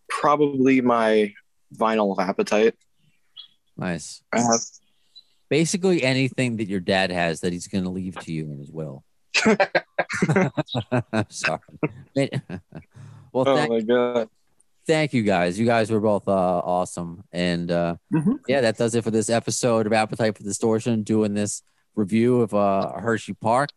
probably 0.06 0.82
my 0.82 1.32
vinyl 1.74 2.18
Appetite. 2.18 2.74
Nice. 3.74 4.22
I 4.34 4.40
have 4.40 4.60
Basically, 5.48 6.02
anything 6.02 6.58
that 6.58 6.68
your 6.68 6.80
dad 6.80 7.10
has 7.10 7.40
that 7.40 7.54
he's 7.54 7.68
going 7.68 7.84
to 7.84 7.90
leave 7.90 8.16
to 8.20 8.32
you 8.32 8.44
in 8.52 8.58
his 8.58 8.70
will. 8.70 9.02
I'm 11.12 11.26
sorry. 11.28 11.60
well, 13.32 13.44
oh 13.48 13.56
thank, 13.56 13.70
my 13.70 13.80
god. 13.80 14.28
thank 14.86 15.12
you 15.12 15.22
guys. 15.22 15.58
You 15.58 15.66
guys 15.66 15.90
were 15.90 16.00
both 16.00 16.26
uh, 16.28 16.32
awesome. 16.32 17.24
And 17.32 17.70
uh, 17.70 17.96
Mhm. 18.12 18.40
yeah, 18.48 18.60
that 18.62 18.76
does 18.76 18.94
it 18.94 19.04
for 19.04 19.10
this 19.10 19.30
episode 19.30 19.86
of 19.86 19.92
Appetite 19.92 20.36
for 20.36 20.42
Distortion, 20.42 21.02
doing 21.02 21.34
this 21.34 21.62
review 21.94 22.40
of 22.40 22.54
uh, 22.54 22.92
Hershey 22.98 23.34
Park. 23.34 23.70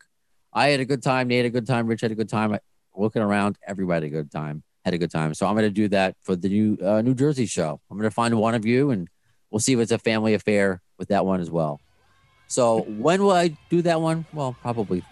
I 0.53 0.69
had 0.69 0.79
a 0.79 0.85
good 0.85 1.01
time. 1.03 1.27
Nate 1.27 1.39
had 1.39 1.45
a 1.45 1.49
good 1.49 1.67
time. 1.67 1.87
Rich 1.87 2.01
had 2.01 2.11
a 2.11 2.15
good 2.15 2.29
time. 2.29 2.57
Looking 2.95 3.21
around, 3.23 3.57
everybody 3.67 4.05
had 4.07 4.13
a 4.13 4.15
good 4.23 4.31
time. 4.31 4.63
Had 4.85 4.93
a 4.93 4.97
good 4.97 5.09
time. 5.11 5.33
So 5.33 5.47
I'm 5.47 5.53
going 5.55 5.63
to 5.65 5.71
do 5.71 5.87
that 5.89 6.15
for 6.21 6.35
the 6.35 6.49
new 6.49 6.77
uh, 6.83 7.01
New 7.01 7.15
Jersey 7.15 7.45
show. 7.47 7.79
I'm 7.89 7.97
going 7.97 8.09
to 8.09 8.13
find 8.13 8.35
one 8.37 8.53
of 8.53 8.65
you, 8.65 8.91
and 8.91 9.07
we'll 9.49 9.59
see 9.59 9.73
if 9.73 9.79
it's 9.79 9.91
a 9.91 9.97
family 9.97 10.33
affair 10.35 10.81
with 10.99 11.07
that 11.07 11.25
one 11.25 11.39
as 11.41 11.49
well. 11.49 11.79
So 12.47 12.81
when 12.81 13.23
will 13.23 13.31
I 13.31 13.57
do 13.69 13.81
that 13.83 13.99
one? 14.01 14.25
Well, 14.33 14.55
probably 14.61 15.03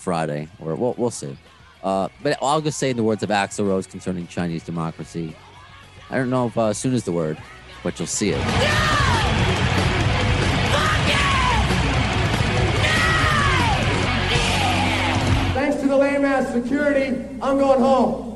Friday, 0.00 0.48
or 0.58 0.74
we'll 0.74 0.94
we'll 0.96 1.10
see. 1.10 1.36
Uh, 1.82 2.08
but 2.22 2.36
I'll 2.42 2.60
just 2.60 2.78
say 2.78 2.90
in 2.90 2.96
the 2.96 3.02
words 3.02 3.22
of 3.22 3.30
Axl 3.30 3.66
Rose 3.66 3.86
concerning 3.86 4.26
Chinese 4.26 4.64
democracy. 4.64 5.34
I 6.10 6.16
don't 6.16 6.30
know 6.30 6.46
if 6.46 6.58
uh, 6.58 6.72
soon 6.72 6.94
is 6.94 7.04
the 7.04 7.12
word, 7.12 7.38
but 7.82 7.98
you'll 7.98 8.06
see 8.06 8.30
it. 8.30 8.40
Thanks 15.54 15.80
to 15.80 15.88
the 15.88 15.96
lame 15.96 16.24
ass 16.24 16.52
security, 16.52 17.24
I'm 17.40 17.58
going 17.58 17.80
home. 17.80 18.29